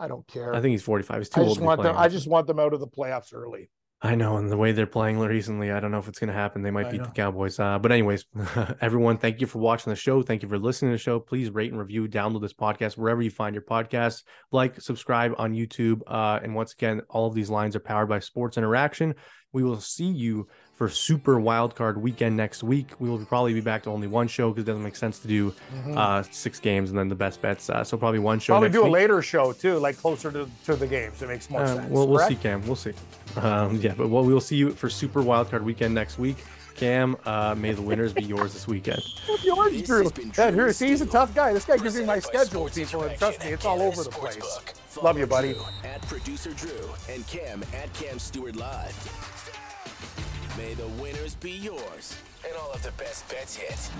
I 0.00 0.08
don't 0.08 0.26
care. 0.26 0.54
I 0.54 0.60
think 0.60 0.72
he's 0.72 0.82
45. 0.82 1.18
He's 1.18 1.28
too 1.28 1.40
I 1.40 1.44
old 1.44 1.50
just 1.50 1.60
to 1.60 1.66
want 1.66 1.82
them. 1.82 1.94
I 1.96 2.08
just 2.08 2.26
want 2.26 2.46
them 2.46 2.58
out 2.58 2.72
of 2.72 2.80
the 2.80 2.88
playoffs 2.88 3.32
early. 3.32 3.70
I 4.04 4.16
know, 4.16 4.36
and 4.36 4.50
the 4.50 4.56
way 4.56 4.72
they're 4.72 4.84
playing 4.84 5.20
recently, 5.20 5.70
I 5.70 5.78
don't 5.78 5.92
know 5.92 5.98
if 5.98 6.08
it's 6.08 6.18
going 6.18 6.26
to 6.26 6.34
happen. 6.34 6.62
They 6.62 6.72
might 6.72 6.86
I 6.86 6.90
beat 6.90 6.98
know. 7.02 7.04
the 7.04 7.12
Cowboys. 7.12 7.60
Uh, 7.60 7.78
but 7.78 7.92
anyways, 7.92 8.26
everyone, 8.80 9.16
thank 9.16 9.40
you 9.40 9.46
for 9.46 9.60
watching 9.60 9.90
the 9.90 9.96
show. 9.96 10.22
Thank 10.22 10.42
you 10.42 10.48
for 10.48 10.58
listening 10.58 10.90
to 10.90 10.96
the 10.96 11.02
show. 11.02 11.20
Please 11.20 11.50
rate 11.50 11.70
and 11.70 11.78
review, 11.78 12.08
download 12.08 12.40
this 12.40 12.52
podcast 12.52 12.96
wherever 12.96 13.22
you 13.22 13.30
find 13.30 13.54
your 13.54 13.62
podcasts. 13.62 14.24
Like, 14.50 14.80
subscribe 14.80 15.34
on 15.38 15.52
YouTube. 15.52 16.00
Uh, 16.04 16.40
and 16.42 16.52
once 16.52 16.72
again, 16.72 17.02
all 17.10 17.28
of 17.28 17.34
these 17.36 17.48
lines 17.48 17.76
are 17.76 17.80
powered 17.80 18.08
by 18.08 18.18
Sports 18.18 18.58
Interaction. 18.58 19.14
We 19.52 19.62
will 19.62 19.80
see 19.80 20.10
you 20.10 20.48
for 20.82 20.88
Super 20.88 21.36
Wildcard 21.36 21.96
Weekend 21.96 22.36
next 22.36 22.64
week. 22.64 22.88
We 22.98 23.08
will 23.08 23.24
probably 23.24 23.54
be 23.54 23.60
back 23.60 23.84
to 23.84 23.90
only 23.90 24.08
one 24.08 24.26
show 24.26 24.50
because 24.50 24.64
it 24.64 24.66
doesn't 24.66 24.82
make 24.82 24.96
sense 24.96 25.20
to 25.20 25.28
do 25.28 25.54
Mhm. 25.86 25.96
uh, 25.96 26.24
six 26.32 26.58
games 26.58 26.90
and 26.90 26.98
then 26.98 27.08
the 27.08 27.14
best 27.14 27.40
bets. 27.40 27.70
Uh, 27.70 27.84
so 27.84 27.96
probably 27.96 28.18
one 28.18 28.40
show. 28.40 28.54
Probably 28.54 28.68
next 28.68 28.78
do 28.80 28.86
a 28.86 28.90
later 28.90 29.22
show 29.22 29.52
too, 29.52 29.78
like 29.78 29.96
closer 29.96 30.32
to, 30.32 30.48
to 30.64 30.74
the 30.74 30.88
games. 30.88 31.22
It 31.22 31.28
makes 31.28 31.48
more 31.50 31.62
Uh, 31.62 31.76
sense. 31.76 31.88
Well, 31.88 32.08
we'll 32.08 32.26
see. 32.28 32.34
Cam. 32.34 32.66
We'll 32.66 32.74
see. 32.74 32.94
Um, 33.36 33.76
yeah, 33.76 33.94
but 33.96 34.08
well, 34.08 34.24
we'll 34.24 34.40
see 34.40 34.56
you 34.56 34.72
for 34.72 34.90
Super 34.90 35.22
Wildcard 35.22 35.62
Weekend 35.62 35.94
next 35.94 36.18
week. 36.18 36.38
Cam, 36.74 37.16
uh, 37.26 37.54
may 37.56 37.70
the 37.74 37.82
winners 37.82 38.12
be 38.12 38.24
yours 38.24 38.52
this 38.52 38.66
weekend. 38.66 39.00
Yours, 39.44 39.70
This 39.72 39.82
Drew? 39.86 40.02
has 40.02 40.12
Yeah, 40.36 40.50
Drew 40.50 40.64
here, 40.64 40.72
see, 40.72 40.88
he's 40.88 41.00
a 41.02 41.06
tough 41.06 41.32
guy. 41.32 41.52
This 41.52 41.64
guy 41.64 41.76
gives 41.76 41.94
me 41.96 42.04
my 42.04 42.18
schedule, 42.18 42.68
people, 42.70 43.02
and 43.02 43.16
trust 43.18 43.38
me, 43.44 43.50
it's 43.52 43.64
all 43.64 43.80
over 43.82 44.02
the 44.02 44.10
place. 44.10 44.58
Love 45.00 45.16
you, 45.16 45.26
buddy. 45.28 45.52
Drew 45.52 45.62
At 45.84 46.02
producer 46.08 46.52
Drew 46.54 46.90
and 47.08 47.24
Cam 47.28 47.62
at 47.72 47.92
Cam 47.94 48.18
Stewart 48.18 48.56
Live. 48.56 49.31
May 50.58 50.74
the 50.74 50.86
winners 51.02 51.34
be 51.36 51.52
yours 51.52 52.14
and 52.44 52.54
all 52.60 52.72
of 52.72 52.82
the 52.82 52.92
best 52.92 53.26
bets 53.30 53.56
hit. 53.56 53.90